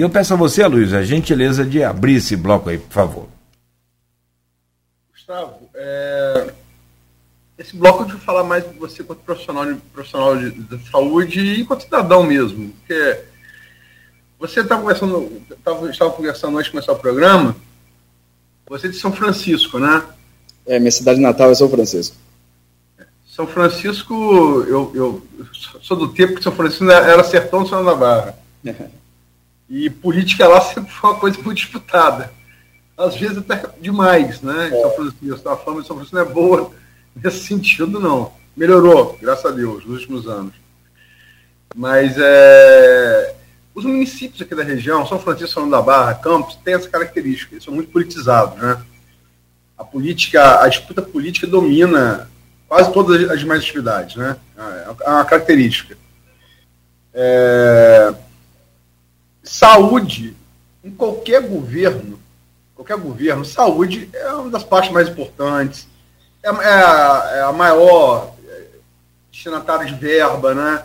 [0.00, 3.28] Eu peço a você, Luiz, a gentileza de abrir esse bloco aí, por favor.
[5.12, 6.54] Gustavo, é...
[7.58, 11.82] esse bloco vou falar mais de você quanto profissional, profissional de, de saúde e quanto
[11.82, 13.28] cidadão mesmo, porque
[14.40, 17.54] você estava conversando, tava, estava conversando antes de começar o programa,
[18.66, 20.02] você é de São Francisco, né?
[20.66, 22.16] É, minha cidade natal é São Francisco.
[23.28, 24.14] São Francisco,
[24.66, 25.26] eu, eu
[25.82, 28.34] sou do tempo que São Francisco era sertão do São da Barra.
[29.68, 32.32] E política lá sempre foi uma coisa muito disputada.
[32.96, 34.68] Às vezes até demais, né?
[34.68, 34.80] É.
[34.80, 36.72] São Francisco, a fama de São Francisco não é boa
[37.14, 38.32] nesse sentido, não.
[38.56, 40.54] Melhorou, graças a Deus, nos últimos anos.
[41.74, 43.34] Mas é,
[43.74, 47.64] os municípios aqui da região, São Francisco, São da Barra, Campos, têm essa característica, eles
[47.64, 48.82] são muito politizados, né?
[49.78, 52.28] A política, a disputa política domina
[52.68, 54.36] quase todas as demais atividades, né?
[54.56, 55.96] É uma característica.
[57.14, 58.14] É...
[59.42, 60.36] Saúde,
[60.84, 62.20] em qualquer governo,
[62.74, 65.88] qualquer governo, saúde é uma das partes mais importantes,
[66.42, 68.34] é, é, a, é a maior
[69.30, 70.84] destinatária de verba, né?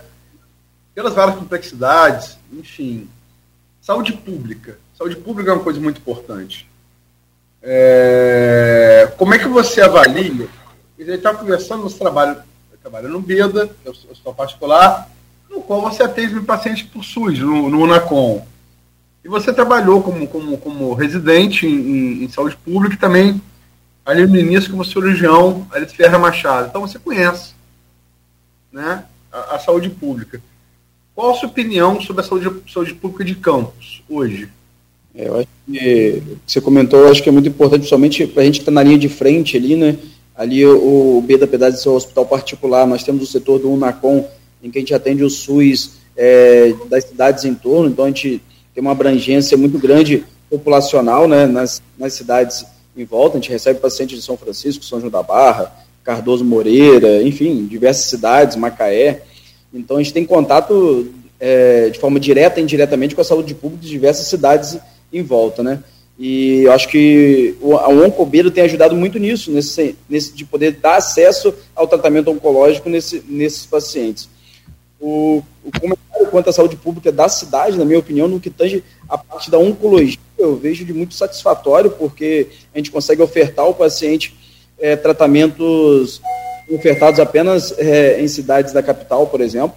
[0.95, 3.09] Pelas várias complexidades, enfim.
[3.81, 4.79] Saúde pública.
[4.97, 6.67] Saúde pública é uma coisa muito importante.
[7.61, 10.47] É, como é que você avalia?
[10.97, 12.41] Ele está conversando no trabalho,
[13.03, 15.09] eu no BEDA, eu sou, eu particular,
[15.49, 18.45] no qual você atende pacientes por SUS, no, no UNACOM.
[19.23, 23.41] E você trabalhou como, como, como residente em, em, saúde pública e também
[24.05, 26.67] ali no início como cirurgião ali de Ferra Machado.
[26.67, 27.55] Então você conhece
[28.71, 30.39] né, a, a saúde pública.
[31.15, 34.49] Qual a sua opinião sobre a saúde, saúde pública de Campos hoje?
[35.15, 38.45] É, eu acho que você comentou, eu acho que é muito importante, principalmente para a
[38.45, 39.97] gente que está na linha de frente ali, né?
[40.35, 43.71] Ali o, o B da Piedade é um hospital particular, nós temos o setor do
[43.71, 44.27] Unacom,
[44.61, 48.41] em que a gente atende o SUS é, das cidades em torno, então a gente
[48.73, 52.65] tem uma abrangência muito grande populacional né, nas, nas cidades
[52.97, 57.23] em volta, a gente recebe pacientes de São Francisco, São João da Barra, Cardoso Moreira,
[57.23, 59.23] enfim, diversas cidades, Macaé,
[59.73, 63.83] então a gente tem contato é, de forma direta e indiretamente com a saúde pública
[63.83, 64.77] de diversas cidades
[65.11, 65.83] em volta, né?
[66.17, 70.71] E eu acho que o, a Oncobeiro tem ajudado muito nisso, nesse, nesse, de poder
[70.71, 74.29] dar acesso ao tratamento oncológico nesse, nesses pacientes.
[74.99, 78.81] O, o comentário quanto à saúde pública da cidade, na minha opinião, no que tange
[79.09, 83.73] a parte da oncologia, eu vejo de muito satisfatório, porque a gente consegue ofertar ao
[83.73, 84.33] paciente
[84.79, 86.21] é, tratamentos
[86.69, 89.75] ofertados apenas é, em cidades da capital, por exemplo.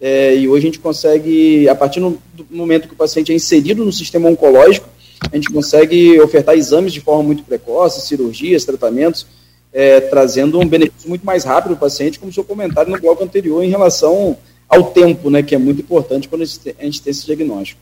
[0.00, 2.18] É, e hoje a gente consegue, a partir do
[2.50, 4.88] momento que o paciente é inserido no sistema oncológico,
[5.30, 9.26] a gente consegue ofertar exames de forma muito precoce, cirurgias, tratamentos,
[9.72, 13.00] é, trazendo um benefício muito mais rápido para o paciente, como o seu comentário no
[13.00, 14.36] bloco anterior, em relação
[14.68, 17.80] ao tempo, né, que é muito importante quando a gente tem esse diagnóstico.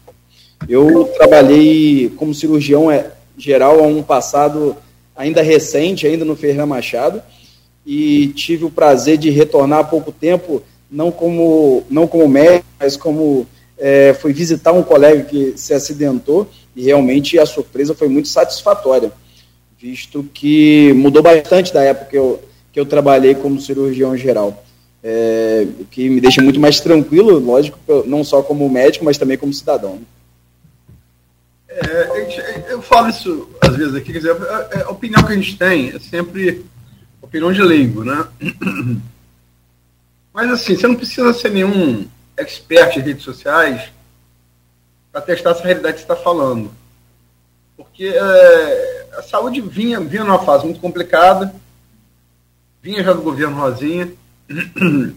[0.68, 4.76] Eu trabalhei como cirurgião é, geral há um passado
[5.14, 7.22] ainda recente, ainda no Ferreira Machado,
[7.90, 12.98] e tive o prazer de retornar há pouco tempo, não como, não como médico, mas
[12.98, 13.46] como
[13.78, 19.10] é, fui visitar um colega que se acidentou e realmente a surpresa foi muito satisfatória,
[19.80, 24.62] visto que mudou bastante da época que eu, que eu trabalhei como cirurgião geral.
[25.02, 29.38] É, o que me deixa muito mais tranquilo, lógico, não só como médico, mas também
[29.38, 30.00] como cidadão.
[31.70, 34.36] É, eu falo isso às vezes aqui, quer dizer,
[34.84, 36.66] a, opinião que a gente tem é sempre
[37.28, 38.26] opinião de leigo, né?
[40.32, 43.90] Mas assim, você não precisa ser nenhum expert em redes sociais
[45.12, 46.72] para testar essa realidade que você está falando.
[47.76, 51.54] Porque é, a saúde vinha, vinha numa fase muito complicada,
[52.82, 54.10] vinha já do governo Rosinha,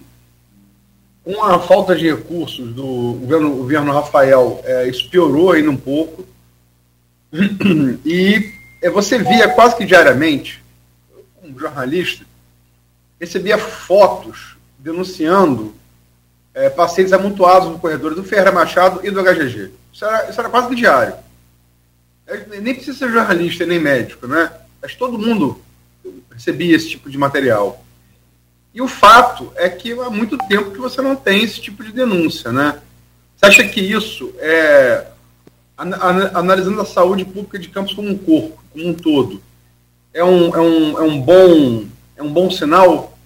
[1.24, 6.28] com a falta de recursos do governo, governo Rafael, é, isso piorou ainda um pouco.
[8.04, 8.52] E
[8.82, 10.62] é, você via quase que diariamente,
[11.52, 12.26] como jornalista,
[13.20, 15.76] recebia fotos denunciando
[16.54, 19.72] é, pacientes amontoados no corredor do Ferreira Machado e do HGG.
[19.94, 21.14] Isso era, isso era quase que diário.
[22.26, 24.52] É, nem precisa ser jornalista nem médico, né?
[24.82, 25.62] Mas todo mundo
[26.32, 27.84] recebia esse tipo de material.
[28.74, 31.92] E o fato é que há muito tempo que você não tem esse tipo de
[31.92, 32.80] denúncia, né?
[33.36, 35.08] Você acha que isso é
[36.34, 39.42] analisando a saúde pública de Campos como um corpo, como um todo,
[40.14, 41.86] é um, é um, é um bom
[42.18, 43.18] é um bom sinal?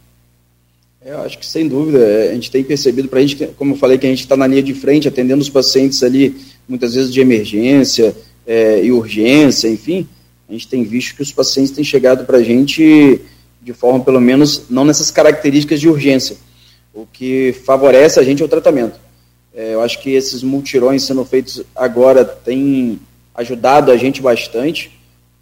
[1.04, 3.78] Eu acho que sem dúvida é, a gente tem percebido para a gente, como eu
[3.78, 6.36] falei, que a gente está na linha de frente atendendo os pacientes ali
[6.68, 8.16] muitas vezes de emergência
[8.48, 10.08] é, e urgência, enfim,
[10.50, 13.22] a gente tem visto que os pacientes têm chegado para a gente
[13.62, 16.38] de forma, pelo menos, não nessas características de urgência.
[16.94, 19.00] O que favorece a gente é o tratamento.
[19.54, 23.00] É, eu acho que esses multirões sendo feitos agora têm
[23.34, 24.92] ajudado a gente bastante,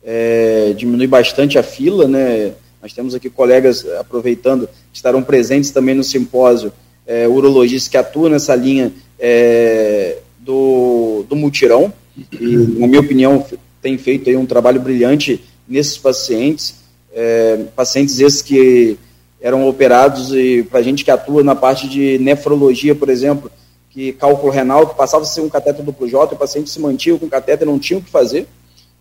[0.04, 2.54] é, diminui bastante a fila, né?
[2.82, 6.74] Nós temos aqui colegas, aproveitando, que estarão presentes também no simpósio,
[7.08, 11.94] é, urologistas que atuam nessa linha é, do, do mutirão,
[12.40, 13.46] e, na minha opinião,
[13.82, 16.84] tem feito aí um trabalho brilhante nesses pacientes
[17.14, 18.98] é, pacientes esses que
[19.40, 23.52] eram operados e para gente que atua na parte de nefrologia, por exemplo,
[23.90, 27.18] que cálculo renal, que passava a ser um cateter duplo J, o paciente se mantinha
[27.18, 28.48] com cateter, não tinha o que fazer.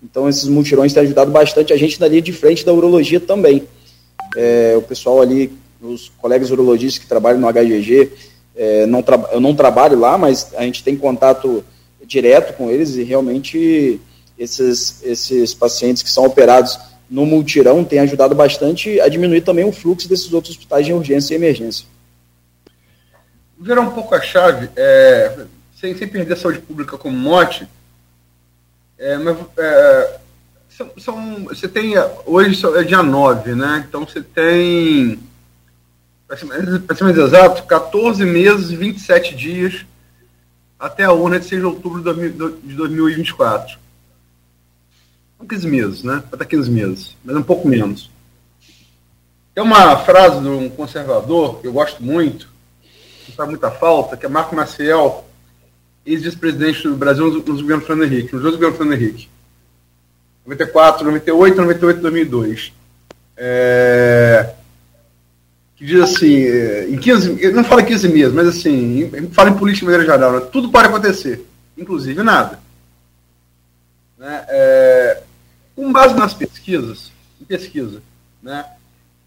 [0.02, 3.68] Então, esses multirões têm ajudado bastante a gente na linha de frente da urologia também.
[4.36, 8.10] É, o pessoal ali, os colegas urologistas que trabalham no HGG,
[8.56, 11.64] é, não eu não trabalho lá, mas a gente tem contato
[12.04, 14.00] direto com eles e realmente
[14.38, 16.78] esses, esses pacientes que são operados
[17.08, 21.34] no multirão tem ajudado bastante a diminuir também o fluxo desses outros hospitais de urgência
[21.34, 21.86] e emergência.
[23.58, 25.44] Virar um pouco a chave, é,
[25.78, 27.68] sem, sem perder a saúde pública como mote,
[29.02, 30.20] é, mas, é,
[30.70, 31.94] são, são, você tem,
[32.24, 33.84] hoje é dia 9, né?
[33.88, 35.18] Então você tem,
[36.28, 36.46] para ser,
[37.04, 39.84] mais exato, 14 meses e 27 dias
[40.78, 43.82] até a urna de 6 de outubro de 2024.
[45.48, 46.22] 15 meses, né?
[46.30, 48.08] Até 15 meses, mas um pouco menos.
[49.52, 52.48] Tem uma frase de um conservador que eu gosto muito,
[53.26, 55.26] que faz muita falta, que é Marco Maciel,
[56.04, 59.28] ex-vice-presidente do Brasil nos, nos governos Fernando Henrique, nos dois governos Fernando Henrique.
[60.44, 62.72] 94, 98, 98, 2002.
[63.36, 64.54] É,
[65.76, 69.86] que diz assim, é, em 15, não fala 15 meses, mas assim, fala em política
[69.86, 70.48] de maneira geral, né?
[70.52, 71.46] tudo pode acontecer,
[71.76, 72.60] inclusive nada.
[74.18, 74.44] Né?
[74.48, 75.22] É,
[75.74, 78.02] com base nas pesquisas, em pesquisa,
[78.42, 78.64] né?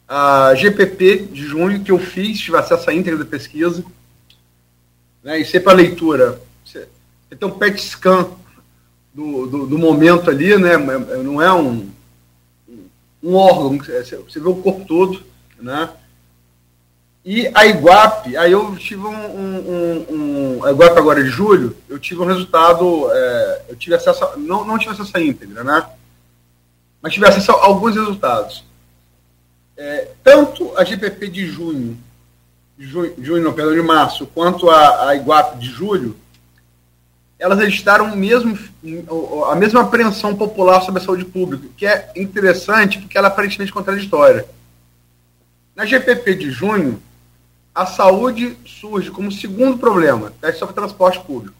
[0.07, 3.83] A GPP de junho que eu fiz, tive acesso à íntegra da pesquisa,
[5.23, 5.39] né?
[5.39, 6.87] E para leitura, você,
[7.39, 8.27] tem um PET scan
[9.13, 10.77] do, do, do, momento ali, né?
[10.77, 11.89] Não é um,
[13.23, 15.23] um órgão, você vê o corpo todo,
[15.59, 15.89] né?
[17.23, 20.05] E a Iguape, aí eu tive um, um,
[20.59, 24.37] um, a Iguape agora de julho, eu tive um resultado, é, eu tive acesso, a,
[24.37, 25.87] não, não tive acesso à íntegra, né?
[27.01, 28.63] mas tive acesso a alguns resultados.
[29.75, 31.97] É, tanto a GPP de junho,
[32.77, 36.15] junho, junho não, perdão, de março, quanto a, a Iguape de julho,
[37.37, 38.57] elas registraram o mesmo,
[39.49, 43.73] a mesma apreensão popular sobre a saúde pública, que é interessante porque ela é aparentemente
[43.73, 44.45] contraditória.
[45.75, 47.01] Na GPP de junho,
[47.73, 51.57] a saúde surge como segundo problema, é só para transporte público.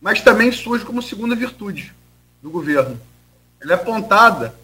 [0.00, 1.94] Mas também surge como segunda virtude
[2.42, 3.00] do governo
[3.60, 4.54] ela é apontada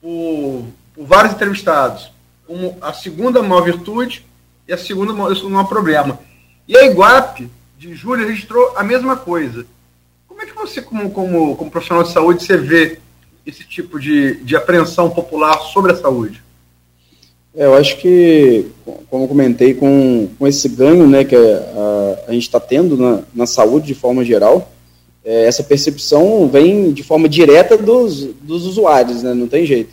[0.00, 2.10] por, por vários entrevistados
[2.46, 4.26] como a segunda maior virtude
[4.66, 6.18] e a segunda maior, maior problema.
[6.66, 7.50] E a Iguape,
[7.82, 9.66] de julho, registrou a mesma coisa.
[10.28, 12.98] Como é que você, como, como, como profissional de saúde, você vê
[13.44, 16.40] esse tipo de, de apreensão popular sobre a saúde?
[17.54, 18.66] É, eu acho que,
[19.10, 23.46] como comentei, com, com esse ganho né, que a, a, gente está tendo na, na
[23.46, 24.72] saúde de forma geral,
[25.24, 29.34] é, essa percepção vem de forma direta dos, dos usuários, né?
[29.34, 29.90] não tem jeito.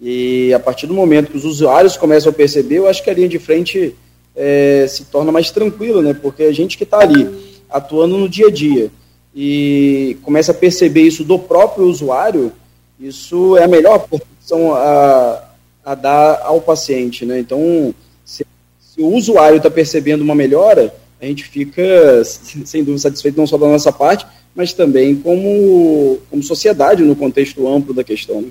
[0.00, 3.14] E a partir do momento que os usuários começam a perceber, eu acho que a
[3.14, 3.94] linha de frente
[4.34, 6.14] é, se torna mais tranquila, né?
[6.14, 7.28] porque a gente que está ali
[7.68, 8.90] atuando no dia a dia
[9.34, 12.52] e começa a perceber isso do próprio usuário,
[12.98, 15.44] isso é a melhor percepção a,
[15.84, 17.24] a dar ao paciente.
[17.24, 17.38] Né?
[17.38, 18.44] Então, se,
[18.80, 21.82] se o usuário está percebendo uma melhora, a gente fica,
[22.24, 27.68] sem dúvida, satisfeito não só da nossa parte, mas também como, como sociedade no contexto
[27.68, 28.42] amplo da questão.
[28.42, 28.48] Né?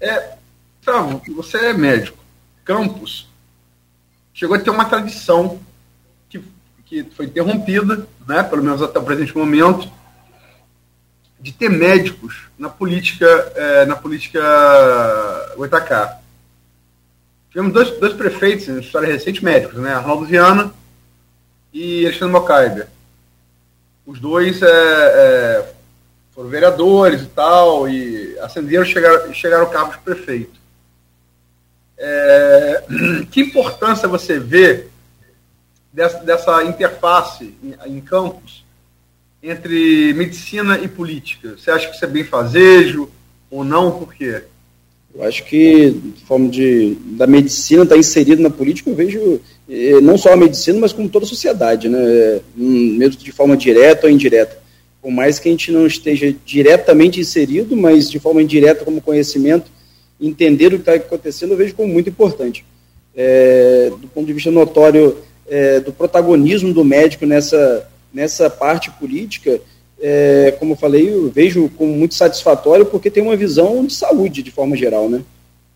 [0.00, 0.34] É,
[0.82, 2.18] Travo, você é médico.
[2.64, 3.29] Campos
[4.32, 5.60] chegou a ter uma tradição
[6.28, 6.42] que,
[6.86, 9.90] que foi interrompida, né, pelo menos até o presente momento,
[11.38, 14.40] de ter médicos na política, é, na política
[15.56, 16.18] Goitacá.
[17.50, 20.72] Tivemos dois, dois prefeitos, em história recente, médicos, né, Arnaldo Viana
[21.72, 22.88] e Alexandre Mocaiber.
[24.06, 25.74] Os dois é, é,
[26.32, 30.59] foram vereadores e tal, e ascenderam chegaram, chegaram ao cargo de prefeito.
[32.02, 32.82] É,
[33.30, 34.86] que importância você vê
[35.92, 38.64] dessa, dessa interface em, em, campos
[39.42, 41.56] entre medicina e política?
[41.58, 43.10] Você acha que isso é bem fazejo
[43.50, 43.92] ou não?
[43.92, 44.42] Por quê?
[45.14, 49.40] Eu acho que, de forma de, da medicina estar tá inserido na política, eu vejo
[49.68, 52.40] eh, não só a medicina, mas como toda a sociedade, né?
[52.56, 54.58] Hum, mesmo de forma direta ou indireta.
[55.02, 59.70] Por mais que a gente não esteja diretamente inserido, mas de forma indireta como conhecimento,
[60.20, 62.64] entender o que está acontecendo, eu vejo como muito importante.
[63.14, 65.16] É, do ponto de vista notório
[65.48, 69.60] é, do protagonismo do médico nessa, nessa parte política,
[70.00, 74.42] é, como eu falei, eu vejo como muito satisfatório porque tem uma visão de saúde
[74.42, 75.22] de forma geral, né?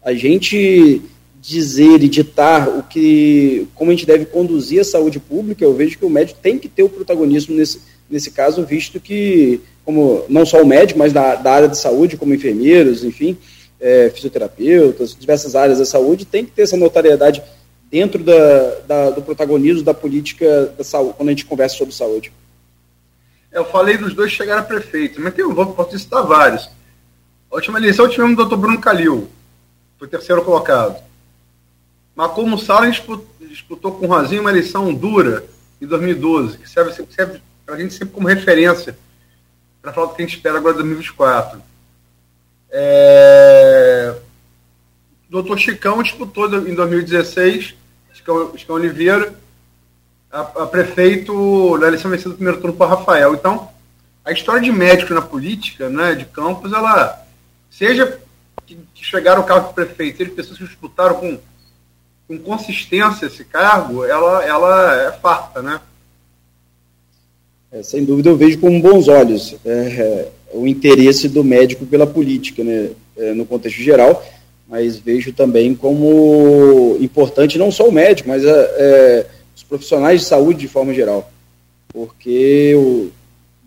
[0.03, 1.03] A gente
[1.41, 5.99] dizer e ditar o que, como a gente deve conduzir a saúde pública, eu vejo
[5.99, 10.47] que o médico tem que ter o protagonismo nesse, nesse caso, visto que, como não
[10.47, 13.37] só o médico, mas da, da área de saúde, como enfermeiros, enfim,
[13.85, 17.43] é, fisioterapeutas, diversas áreas da saúde, tem que ter essa notariedade
[17.91, 22.33] dentro da, da, do protagonismo da política da saúde, quando a gente conversa sobre saúde.
[23.53, 26.65] Eu falei dos dois chegaram a prefeito, mas tem um voto, posso citar vários.
[27.51, 29.29] A última eleição tivemos o doutor Bruno Calil,
[29.99, 30.97] foi terceiro colocado.
[32.17, 35.45] Macomo Sala disputou, disputou com o Rosinho uma eleição dura
[35.79, 38.97] em 2012, que serve, serve para a gente sempre como referência
[39.83, 41.74] para falar do que a gente espera agora em 2024.
[42.77, 44.13] É...
[45.29, 47.75] O doutor Chicão disputou em 2016,
[48.13, 49.33] Chicão, Chicão Oliveira,
[50.31, 53.35] a, a, prefeito na eleição vencida do primeiro turno para Rafael.
[53.35, 53.69] Então,
[54.25, 57.25] a história de médico na política, né, de campos, ela,
[57.71, 58.19] seja
[58.67, 61.39] que, que chegaram ao cargo de prefeito, seja pessoas que disputaram com,
[62.27, 65.81] com consistência esse cargo, ela, ela é farta, né?
[67.71, 69.57] É, sem dúvida eu vejo com bons olhos.
[69.65, 74.25] É, é o interesse do médico pela política, né, é, no contexto geral,
[74.69, 80.27] mas vejo também como importante não só o médico, mas é, é, os profissionais de
[80.27, 81.31] saúde de forma geral,
[81.93, 82.31] porque
[82.73, 83.11] eu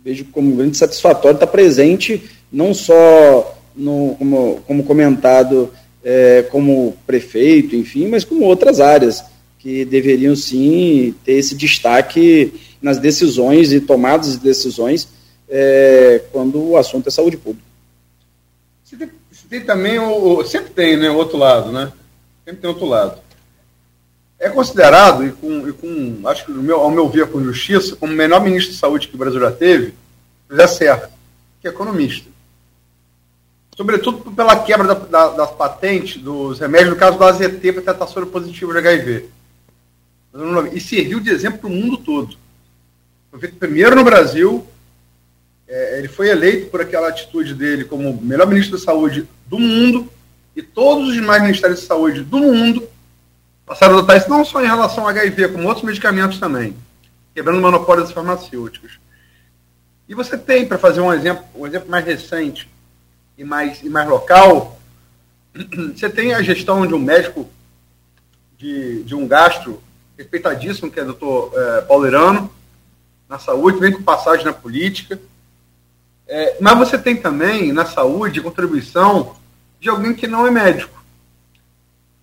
[0.03, 5.69] vejo como grande satisfatório estar presente não só no, como, como comentado
[6.03, 9.23] é, como prefeito, enfim, mas como outras áreas
[9.59, 15.07] que deveriam sim ter esse destaque nas decisões e tomadas de decisões
[15.49, 17.65] é, quando o assunto é saúde pública.
[18.83, 19.11] Você tem,
[19.49, 21.09] tem também o, Sempre tem, né?
[21.09, 21.91] O outro lado, né?
[22.45, 23.19] Sempre tem outro lado.
[24.39, 28.13] É considerado, e com, e com acho que meu, ao meu ver com justiça, como
[28.13, 29.95] o menor ministro de saúde que o Brasil já teve,
[30.49, 31.11] José Serra,
[31.59, 32.29] que é economista.
[33.75, 38.07] Sobretudo pela quebra da, da, das patentes dos remédios, no caso do AZT, para tratar
[38.07, 39.29] soro positivo de HIV.
[40.73, 42.37] E serviu de exemplo para o mundo todo.
[43.31, 44.65] Foi feito primeiro no Brasil,
[45.67, 50.09] é, ele foi eleito por aquela atitude dele como melhor ministro da saúde do mundo,
[50.55, 52.87] e todos os demais ministérios de saúde do mundo
[53.65, 56.75] passaram a adotar isso não só em relação ao HIV, como outros medicamentos também,
[57.35, 58.93] quebrando o monopólio das farmacêuticas.
[60.07, 62.69] E você tem, para fazer um exemplo, um exemplo mais recente
[63.37, 64.79] e mais, e mais local,
[65.93, 67.47] você tem a gestão de um médico
[68.57, 69.83] de, de um gastro
[70.17, 72.49] respeitadíssimo, que é o doutor é, Paulo Irano,
[73.29, 75.19] na saúde, vem com passagem na política,
[76.27, 79.35] é, mas você tem também na saúde contribuição
[79.79, 81.03] de alguém que não é médico,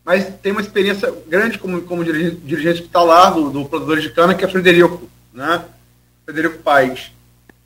[0.05, 4.35] mas tem uma experiência grande como, como dirigente, dirigente hospitalar do, do produtor de cana,
[4.35, 5.65] que é Frederico, né?
[6.27, 7.11] Frederico Paes.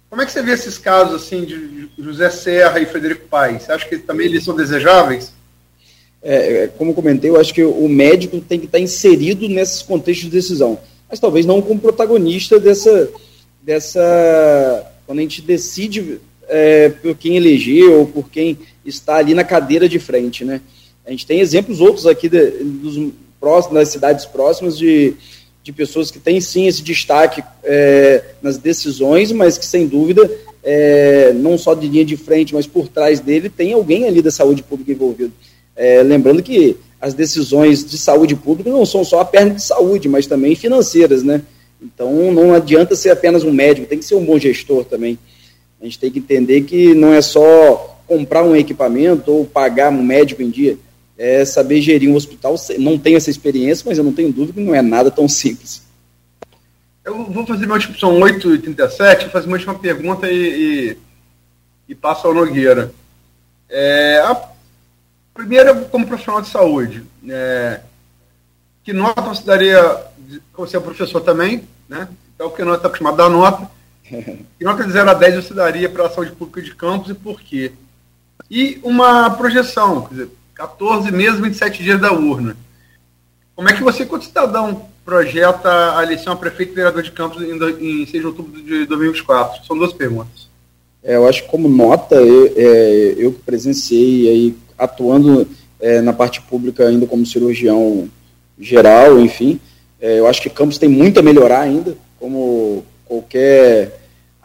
[0.08, 3.64] Como é que você vê esses casos assim de José Serra e Frederico Paes?
[3.64, 5.32] Você acha que também eles são desejáveis?
[6.22, 10.26] É, é como comentei, eu acho que o médico tem que estar inserido nesses contextos
[10.26, 10.78] de decisão,
[11.08, 13.08] mas talvez não como protagonista dessa,
[13.62, 19.44] dessa quando a gente decide é, por quem elegeu ou por quem está ali na
[19.44, 20.60] cadeira de frente, né?
[21.06, 25.14] A gente tem exemplos outros aqui de, dos próximos, das cidades próximas de,
[25.62, 30.30] de pessoas que têm sim esse destaque é, nas decisões, mas que sem dúvida,
[30.62, 34.30] é, não só de linha de frente, mas por trás dele tem alguém ali da
[34.30, 35.32] saúde pública envolvido.
[35.76, 40.08] É, lembrando que as decisões de saúde pública não são só a perna de saúde,
[40.08, 41.42] mas também financeiras, né?
[41.80, 45.16] Então não adianta ser apenas um médico, tem que ser um bom gestor também.
[45.80, 50.02] A gente tem que entender que não é só comprar um equipamento ou pagar um
[50.02, 50.78] médico em dia.
[51.16, 52.54] é saber gerir um hospital.
[52.78, 55.82] Não tenho essa experiência, mas eu não tenho dúvida que não é nada tão simples.
[57.04, 60.96] Eu vou fazer minha última, são 8h37, vou fazer uma última pergunta e, e,
[61.88, 62.92] e passo ao Nogueira.
[63.68, 64.40] É, a
[65.34, 67.80] primeira, como profissional de saúde, é,
[68.84, 70.06] que nota você daria,
[70.56, 72.08] você é professor também, né?
[72.34, 73.70] Então, que nota está acostumado a dar nota,
[74.58, 77.14] que nota de 0 a 10 você daria para a saúde pública de campos e
[77.14, 77.72] por quê?
[78.50, 82.56] E uma projeção, quer dizer, 14 meses, 27 dias da urna.
[83.54, 87.42] Como é que você, quanto cidadão, projeta a eleição a prefeito e vereador de Campos
[87.42, 89.66] em, em 6 de outubro de 2024?
[89.66, 90.48] São duas perguntas.
[91.02, 95.48] É, eu acho que como nota, eu, é, eu presenciei aí, atuando
[95.80, 98.08] é, na parte pública ainda como cirurgião
[98.58, 99.60] geral, enfim,
[100.00, 103.97] é, eu acho que Campos tem muito a melhorar ainda, como qualquer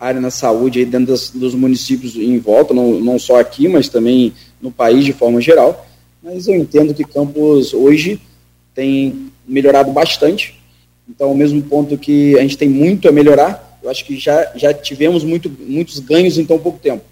[0.03, 3.87] área na saúde aí dentro das, dos municípios em volta, não, não só aqui, mas
[3.87, 5.85] também no país de forma geral.
[6.21, 8.19] Mas eu entendo que Campos hoje
[8.75, 10.59] tem melhorado bastante.
[11.07, 14.51] Então, ao mesmo ponto que a gente tem muito a melhorar, eu acho que já,
[14.55, 17.03] já tivemos muito, muitos ganhos em tão pouco tempo.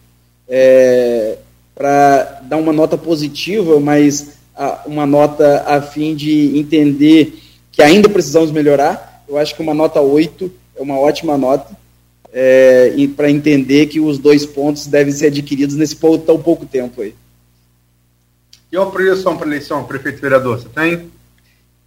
[0.47, 1.37] É,
[1.73, 7.39] Para dar uma nota positiva, mas a, uma nota a fim de entender
[7.71, 11.80] que ainda precisamos melhorar, eu acho que uma nota 8 é uma ótima nota
[12.33, 17.13] é, para entender que os dois pontos devem ser adquiridos nesse tão pouco tempo aí.
[18.71, 21.09] E a projeção para eleição, prefeito vereador, você tem?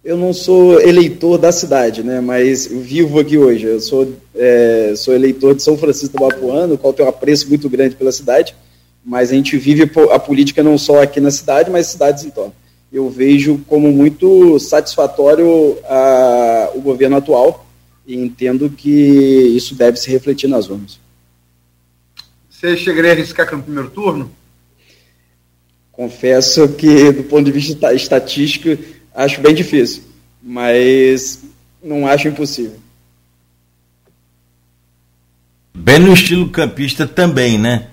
[0.03, 3.65] Eu não sou eleitor da cidade, né, mas eu vivo aqui hoje.
[3.65, 7.49] Eu sou, é, sou eleitor de São Francisco do Bapuano, o qual tem um apreço
[7.49, 8.55] muito grande pela cidade,
[9.03, 12.53] mas a gente vive a política não só aqui na cidade, mas cidades em torno.
[12.93, 17.64] Eu vejo como muito satisfatório a, o governo atual
[18.05, 20.99] e entendo que isso deve se refletir nas urnas.
[22.49, 24.31] Você chegaria a arriscar no primeiro turno?
[25.91, 28.81] Confesso que, do ponto de vista estatístico,
[29.13, 30.03] acho bem difícil,
[30.41, 31.41] mas
[31.81, 32.79] não acho impossível.
[35.73, 37.89] Bem no estilo campista também, né?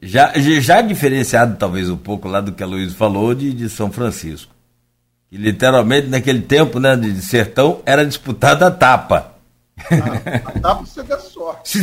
[0.00, 3.90] Já, já diferenciado talvez um pouco lá do que a Luiz falou de, de São
[3.90, 4.54] Francisco.
[5.30, 9.34] Que literalmente naquele tempo né, de sertão era disputada a tapa.
[9.90, 11.78] Ah, a tapa você dá sorte.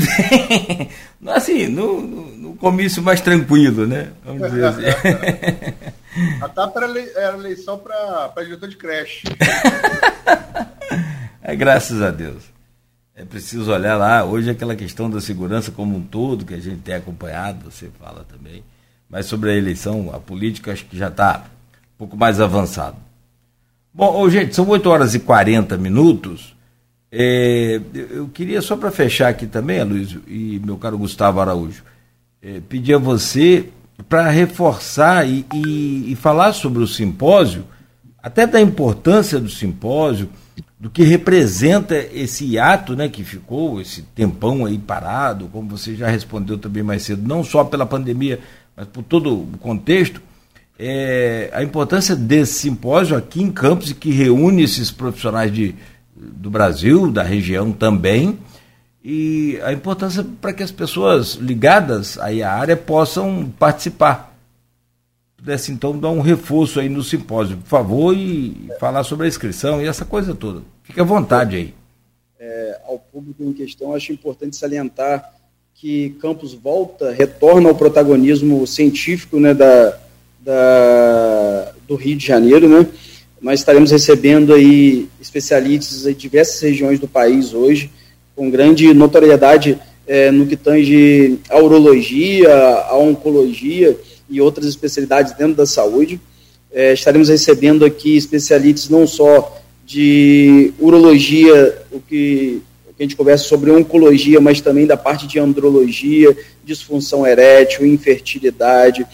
[1.28, 4.12] assim, no, no, no, comício mais tranquilo, né?
[4.24, 4.82] Vamos dizer assim.
[6.42, 9.28] A tapa era, era eleição para diretor de creche.
[11.48, 12.44] É, graças a Deus.
[13.16, 16.82] É preciso olhar lá, hoje aquela questão da segurança como um todo, que a gente
[16.82, 18.64] tem acompanhado, você fala também,
[19.08, 21.46] mas sobre a eleição, a política, acho que já está
[21.94, 22.98] um pouco mais avançado.
[23.98, 26.54] Bom, gente, são 8 horas e 40 minutos.
[27.10, 27.80] É,
[28.12, 31.82] eu queria, só para fechar aqui também, Luiz e meu caro Gustavo Araújo,
[32.42, 33.70] é, pedir a você
[34.10, 37.64] para reforçar e, e, e, falar sobre o simpósio,
[38.22, 40.28] até da importância do simpósio,
[40.78, 46.10] do que representa esse ato né, que ficou, esse tempão aí parado, como você já
[46.10, 48.42] respondeu também mais cedo, não só pela pandemia,
[48.76, 50.22] mas por todo o contexto,
[50.78, 55.76] é, a importância desse simpósio aqui em Campos, que reúne esses profissionais de,
[56.16, 58.38] do Brasil, da região também,
[59.04, 64.36] e a importância para que as pessoas ligadas aí à área possam participar.
[65.38, 69.82] Pudesse então dar um reforço aí no simpósio, por favor, e falar sobre a inscrição
[69.82, 70.62] e essa coisa toda.
[70.84, 71.74] Fique à vontade aí.
[72.40, 75.32] É, ao público em questão, acho importante salientar
[75.76, 80.00] que Campos volta, retorna ao protagonismo científico né, da,
[80.46, 82.86] da, do Rio de Janeiro, né?
[83.42, 87.92] Nós estaremos recebendo aí especialistas de diversas regiões do país hoje,
[88.36, 89.78] com grande notoriedade
[90.08, 93.98] é, no que tange a urologia, a oncologia
[94.30, 96.20] e outras especialidades dentro da saúde.
[96.72, 103.16] É, estaremos recebendo aqui especialistas não só de urologia, o que, o que a gente
[103.16, 109.06] conversa sobre oncologia, mas também da parte de andrologia, disfunção erétil, infertilidade,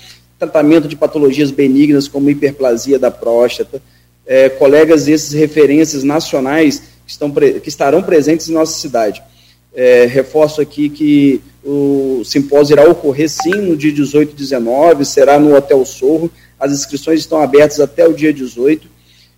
[0.41, 3.80] tratamento de patologias benignas como hiperplasia da próstata,
[4.26, 9.22] é, colegas esses referências nacionais que, estão, que estarão presentes em nossa cidade.
[9.73, 15.39] É, reforço aqui que o simpósio irá ocorrer sim no dia 18 e 19, será
[15.39, 18.88] no Hotel Sorro, as inscrições estão abertas até o dia 18.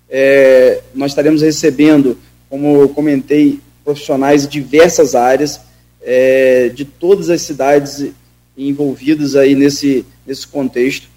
[0.10, 2.18] É, nós estaremos recebendo,
[2.50, 5.60] como eu comentei, profissionais de diversas áreas,
[6.02, 8.14] é, de todas as cidades
[8.58, 11.08] envolvidas aí nesse, nesse contexto.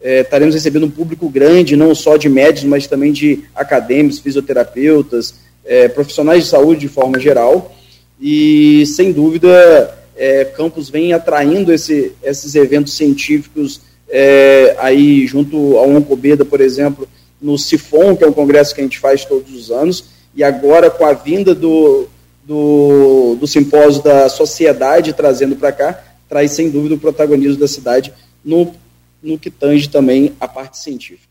[0.00, 5.34] É, estaremos recebendo um público grande, não só de médicos, mas também de acadêmicos, fisioterapeutas,
[5.64, 7.74] é, profissionais de saúde de forma geral.
[8.20, 15.90] E, sem dúvida, é, Campos vem atraindo esse, esses eventos científicos é, aí junto ao
[15.90, 17.08] Oncobeda, por exemplo,
[17.40, 20.04] no Sifon, que é um congresso que a gente faz todos os anos,
[20.34, 22.06] e agora com a vinda do,
[22.44, 28.12] do, do simpósio da sociedade trazendo para cá, traz sem dúvida o protagonismo da cidade
[28.44, 28.74] no,
[29.22, 31.26] no que tange também a parte científica.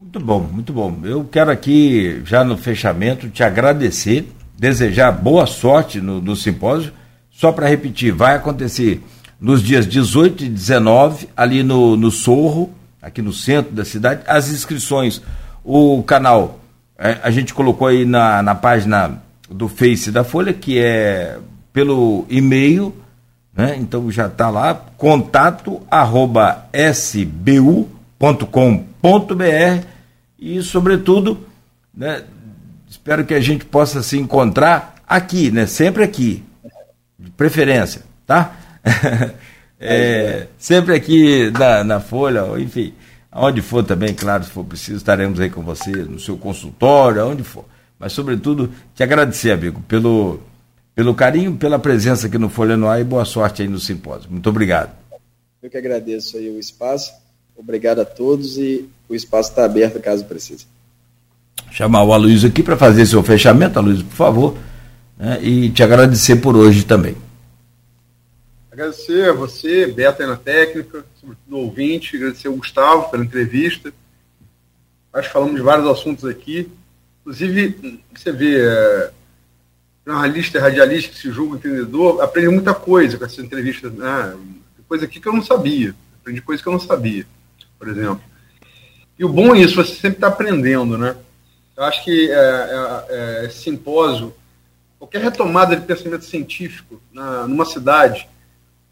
[0.00, 0.98] Muito bom, muito bom.
[1.04, 4.28] Eu quero aqui, já no fechamento, te agradecer,
[4.58, 6.92] desejar boa sorte no, no simpósio.
[7.30, 9.00] Só para repetir, vai acontecer
[9.40, 14.22] nos dias 18 e 19, ali no, no Sorro, aqui no centro da cidade.
[14.26, 15.22] As inscrições,
[15.64, 16.60] o canal,
[16.98, 21.38] é, a gente colocou aí na, na página do Face da Folha, que é
[21.72, 22.94] pelo e-mail,
[23.54, 23.76] né?
[23.78, 27.86] então já está lá, contato arroba sbu.com.br
[30.38, 31.46] e, sobretudo,
[31.94, 32.24] né,
[32.88, 36.42] espero que a gente possa se encontrar aqui, né, sempre aqui,
[37.18, 38.56] de preferência, tá?
[39.78, 42.92] é, sempre aqui na, na Folha, enfim,
[43.30, 47.44] aonde for também, claro, se for preciso, estaremos aí com você, no seu consultório, aonde
[47.44, 47.64] for.
[47.98, 50.42] Mas, sobretudo, te agradecer, amigo, pelo,
[50.94, 54.30] pelo carinho, pela presença aqui no Folha no Ar e boa sorte aí no simpósio.
[54.30, 54.94] Muito obrigado.
[55.62, 57.12] Eu que agradeço aí o espaço.
[57.56, 60.66] Obrigado a todos e o espaço está aberto caso precise.
[61.70, 64.58] Chamar o Aloysio aqui para fazer seu fechamento, Aloysio, por favor,
[65.16, 67.16] né, e te agradecer por hoje também.
[68.70, 73.92] Agradecer a você, Beto, aí na técnica, sobretudo o ouvinte, agradecer ao Gustavo pela entrevista.
[75.12, 76.70] Acho que falamos de vários assuntos aqui.
[77.20, 79.10] Inclusive, você vê, é,
[80.06, 83.88] jornalista radialista que se julga entendedor, aprende muita coisa com essa entrevista.
[83.88, 84.36] Né?
[84.88, 85.94] Coisa aqui que eu não sabia.
[86.20, 87.26] Aprendi coisa que eu não sabia,
[87.78, 88.22] por exemplo.
[89.18, 91.16] E o bom é isso, você sempre está aprendendo, né?
[91.76, 94.34] Eu acho que é, é, é, simpósio,
[94.98, 98.28] qualquer retomada de pensamento científico na, numa cidade,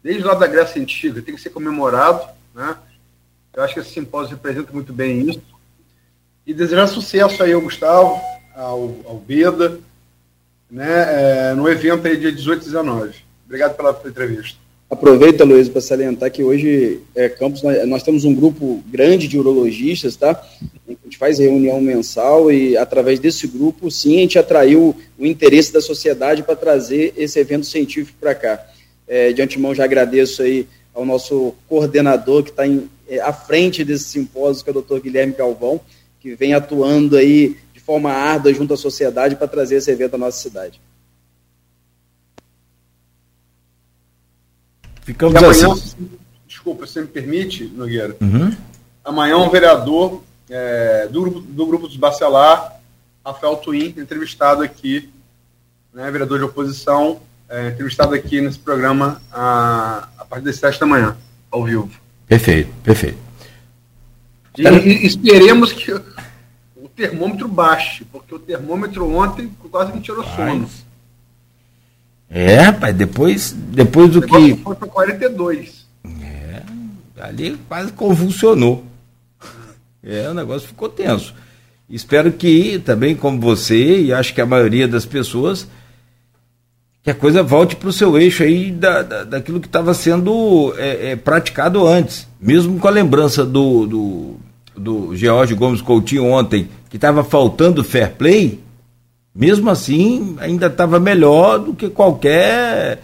[0.03, 2.75] desde lá da Grécia Antiga, tem que ser comemorado, né?
[3.53, 5.41] Eu acho que esse simpósio representa muito bem isso.
[6.45, 8.19] E desejar sucesso aí ao Gustavo,
[8.55, 9.79] ao, ao Beda,
[10.71, 13.11] né, é, no evento aí dia 18 e 19.
[13.45, 14.57] Obrigado pela entrevista.
[14.89, 19.37] Aproveita, Luiz, para salientar que hoje, é, Campos, nós, nós, temos um grupo grande de
[19.37, 20.31] urologistas, tá?
[20.87, 25.71] A gente faz reunião mensal e, através desse grupo, sim, a gente atraiu o interesse
[25.71, 28.65] da sociedade para trazer esse evento científico para cá.
[29.07, 32.63] É, de antemão, já agradeço aí ao nosso coordenador que está
[33.07, 35.79] é, à frente desse simpósio, que é o doutor Guilherme Galvão,
[36.19, 37.55] que vem atuando aí
[37.91, 40.79] forma árdua junto à sociedade para trazer esse evento à nossa cidade.
[45.01, 46.09] Ficamos amanhã, assim.
[46.47, 48.15] Desculpa, se me permite, Nogueira.
[48.21, 48.55] Uhum.
[49.03, 52.79] Amanhã um vereador é, do, grupo, do grupo dos Bacelar,
[53.25, 55.09] Rafael Twin, entrevistado aqui,
[55.93, 57.19] né, vereador de oposição,
[57.49, 61.17] é, entrevistado aqui nesse programa a, a partir das sete da manhã,
[61.51, 61.89] ao vivo.
[62.25, 63.17] Perfeito, perfeito.
[64.57, 65.93] E, e esperemos que
[66.95, 70.69] termômetro baixe, porque o termômetro ontem quase me tirou sono.
[72.29, 74.55] É, rapaz, depois, depois do que.
[74.55, 75.85] Foi para 42.
[76.21, 76.61] É,
[77.19, 78.85] ali quase convulsionou.
[80.03, 81.35] É, o negócio ficou tenso.
[81.89, 85.67] Espero que também, como você, e acho que a maioria das pessoas,
[87.03, 90.73] que a coisa volte para o seu eixo aí da, da, daquilo que estava sendo
[90.77, 92.27] é, é, praticado antes.
[92.39, 94.35] Mesmo com a lembrança do, do,
[94.75, 98.59] do George Gomes Coutinho ontem, que estava faltando fair play,
[99.33, 102.99] mesmo assim, ainda estava melhor do que qualquer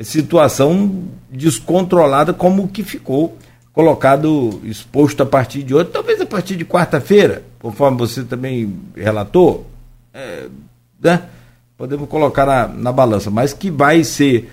[0.00, 3.36] situação descontrolada como que ficou
[3.72, 9.66] colocado, exposto a partir de hoje, talvez a partir de quarta-feira, conforme você também relatou,
[10.14, 10.46] é,
[11.02, 11.22] né?
[11.76, 14.52] podemos colocar na, na balança, mas que vai ser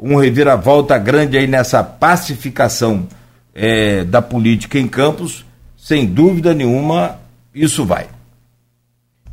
[0.00, 3.06] um reviravolta grande aí nessa pacificação
[3.54, 5.44] é, da política em Campos,
[5.76, 7.20] sem dúvida nenhuma,
[7.54, 8.15] isso vai.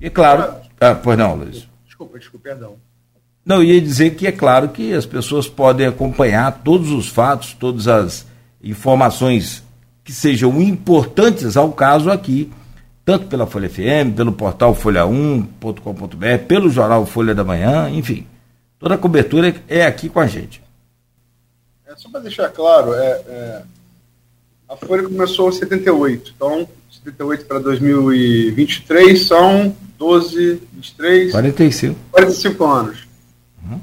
[0.03, 1.65] E claro, ah, pois não, Luiz.
[1.85, 2.75] Desculpa, desculpa, perdão.
[3.45, 7.87] Não, ia dizer que é claro que as pessoas podem acompanhar todos os fatos, todas
[7.87, 8.27] as
[8.61, 9.63] informações
[10.03, 12.51] que sejam importantes ao caso aqui,
[13.05, 18.27] tanto pela Folha FM, pelo portal folha1.com.br, pelo jornal Folha da Manhã, enfim.
[18.77, 20.61] Toda a cobertura é aqui com a gente.
[21.87, 23.63] É, só para deixar claro, é, é,
[24.67, 29.73] a Folha começou em 78, então 78 para 2023 são
[30.03, 31.31] 12, 23.
[31.31, 31.99] 45.
[32.11, 33.07] 45 anos.
[33.63, 33.79] Uhum.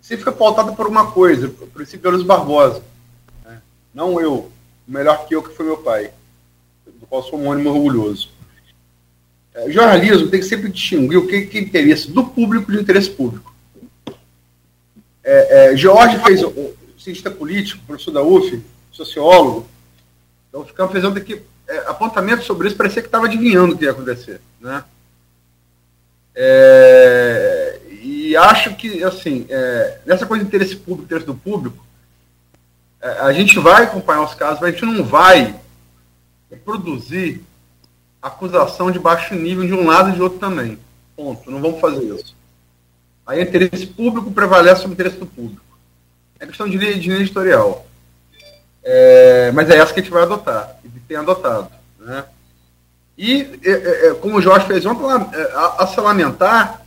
[0.00, 2.80] Você fica pautado por uma coisa, o princípio Luiz Barbosa.
[3.44, 3.60] Né?
[3.92, 4.52] Não eu,
[4.86, 6.12] melhor que eu, que foi meu pai,
[6.86, 8.30] do qual sou um ânimo orgulhoso.
[9.52, 13.10] É, jornalismo tem que sempre distinguir o que, que é interesse do público de interesse
[13.10, 13.52] público.
[15.24, 18.62] É, é, George fez, o cientista político, professor da UF,
[18.92, 19.66] sociólogo.
[20.48, 23.90] Então ficamos fazendo aqui é, apontamentos sobre isso, parecia que estava adivinhando o que ia
[23.90, 24.40] acontecer.
[24.60, 24.84] Né?
[26.34, 31.84] É, e acho que, assim, é, nessa coisa de interesse público, interesse do público,
[33.00, 35.54] é, a gente vai acompanhar os casos, mas a gente não vai
[36.64, 37.42] produzir
[38.20, 40.78] acusação de baixo nível de um lado e de outro também.
[41.16, 41.50] Ponto.
[41.50, 42.34] Não vamos fazer isso.
[43.26, 45.62] Aí interesse público prevalece sobre o interesse do público.
[46.38, 47.86] É questão de linha, de linha editorial.
[48.82, 51.70] É, mas é essa que a gente vai adotar, e tem adotado.
[52.00, 52.24] Né?
[53.16, 55.04] E, é, é, como o Jorge fez ontem,
[55.36, 56.82] é, a, a se lamentar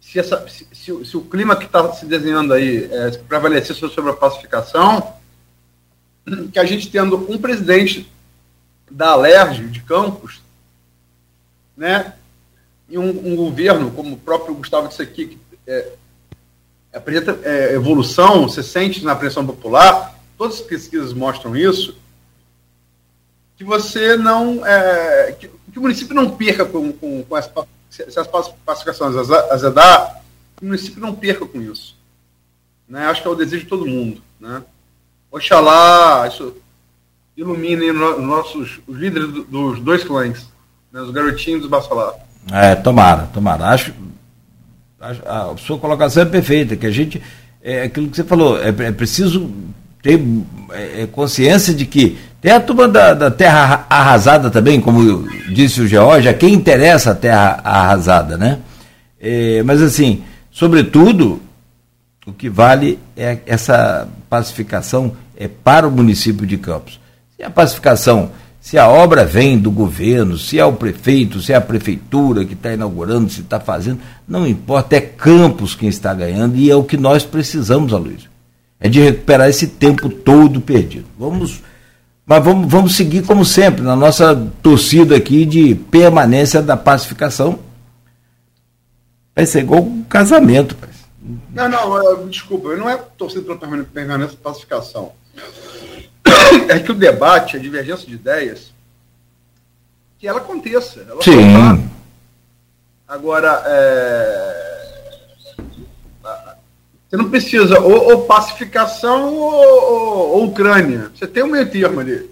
[0.00, 4.10] se, essa, se, se, se o clima que está se desenhando aí é, prevalecer sobre
[4.10, 5.14] a pacificação,
[6.52, 8.10] que a gente tendo um presidente
[8.90, 10.40] da Alerj de Campos,
[11.76, 12.14] né,
[12.88, 15.92] e um, um, governo, como o próprio Gustavo disse aqui, que é,
[16.92, 21.96] apresenta é, evolução, se sente na pressão popular, todas as pesquisas mostram isso,
[23.56, 24.64] que você não.
[24.66, 27.50] É, que, que, o município não perca com, com, com essa,
[27.90, 28.26] se as
[28.64, 30.22] pacificações azedar,
[30.56, 31.96] que o município não perca com isso.
[32.88, 33.06] Né?
[33.06, 34.20] Acho que é o desejo de todo mundo.
[34.40, 34.62] Né?
[35.30, 36.54] Oxalá isso
[37.36, 40.48] ilumine nossos, os líderes dos dois clãs,
[40.92, 41.00] né?
[41.00, 42.14] os garotinhos do Bacelar.
[42.52, 43.66] É, tomara, tomara.
[43.66, 43.92] Acho,
[45.00, 47.20] acho, a sua colocação é perfeita, que a gente,
[47.62, 49.50] é aquilo que você falou, é, é preciso
[50.02, 50.20] ter
[50.70, 55.80] é, é, consciência de que tem a turma da, da, terra arrasada também, como disse
[55.80, 58.58] o George, a quem interessa a terra arrasada, né?
[59.18, 61.40] É, mas assim, sobretudo,
[62.26, 67.00] o que vale é essa pacificação é para o município de Campos.
[67.34, 68.30] Se a pacificação
[68.60, 72.52] se a obra vem do governo, se é o prefeito, se é a prefeitura que
[72.52, 76.84] está inaugurando, se está fazendo, não importa, é Campos quem está ganhando e é o
[76.84, 78.28] que nós precisamos, Aloysio.
[78.78, 81.06] É de recuperar esse tempo todo perdido.
[81.18, 81.62] Vamos,
[82.26, 87.58] mas vamos, vamos seguir como sempre, na nossa torcida aqui de permanência da pacificação.
[89.34, 91.04] Vai ser igual um casamento, parece.
[91.52, 95.12] Não, não, desculpa, eu não é torcida pela permanência da pacificação
[96.68, 98.72] é que o debate, a divergência de ideias,
[100.18, 101.00] que ela aconteça.
[101.08, 101.90] Ela Sim.
[103.06, 104.63] Agora, é...
[107.14, 111.12] você não precisa ou, ou pacificação ou, ou, ou, Ucrânia.
[111.14, 112.28] Você tem um meio termo ali.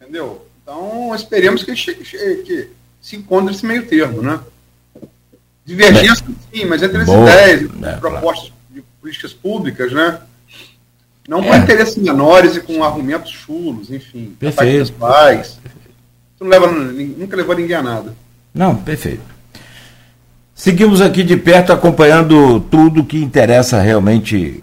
[0.00, 0.46] Entendeu?
[0.62, 2.68] Então, esperemos que, chegue, que
[3.00, 4.40] se encontre esse meio termo, né?
[5.64, 7.22] Divergência, sim, mas entre as Boa.
[7.22, 8.54] ideias, é, propostas claro.
[8.70, 10.20] de políticas públicas, né?
[11.26, 11.58] Não com é.
[11.58, 14.36] interesses menores e com argumentos chulos, enfim.
[14.38, 14.92] Perfeito.
[14.94, 15.58] Pais.
[16.34, 18.14] Isso não leva, nunca levou ninguém a nada.
[18.52, 19.31] Não, perfeito.
[20.62, 24.62] Seguimos aqui de perto acompanhando tudo que interessa realmente,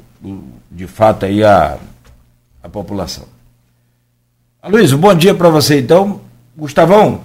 [0.72, 1.78] de fato, aí a,
[2.64, 3.26] a população.
[4.66, 6.22] Luiz, bom dia para você então.
[6.56, 7.20] Gustavão,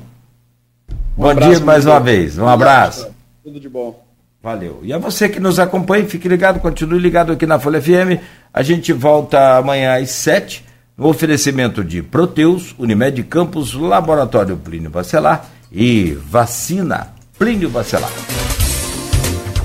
[1.17, 2.37] um bom dia mais uma vez.
[2.37, 3.07] Um abraço.
[3.45, 4.05] Tudo de bom.
[4.43, 4.81] Valeu.
[4.83, 8.21] E a você que nos acompanha, fique ligado, continue ligado aqui na Folha FM.
[8.53, 10.65] A gente volta amanhã às 7
[10.99, 18.11] no oferecimento de Proteus, Unimed Campos, Laboratório Plínio Bacelar e Vacina Plínio Bacelar.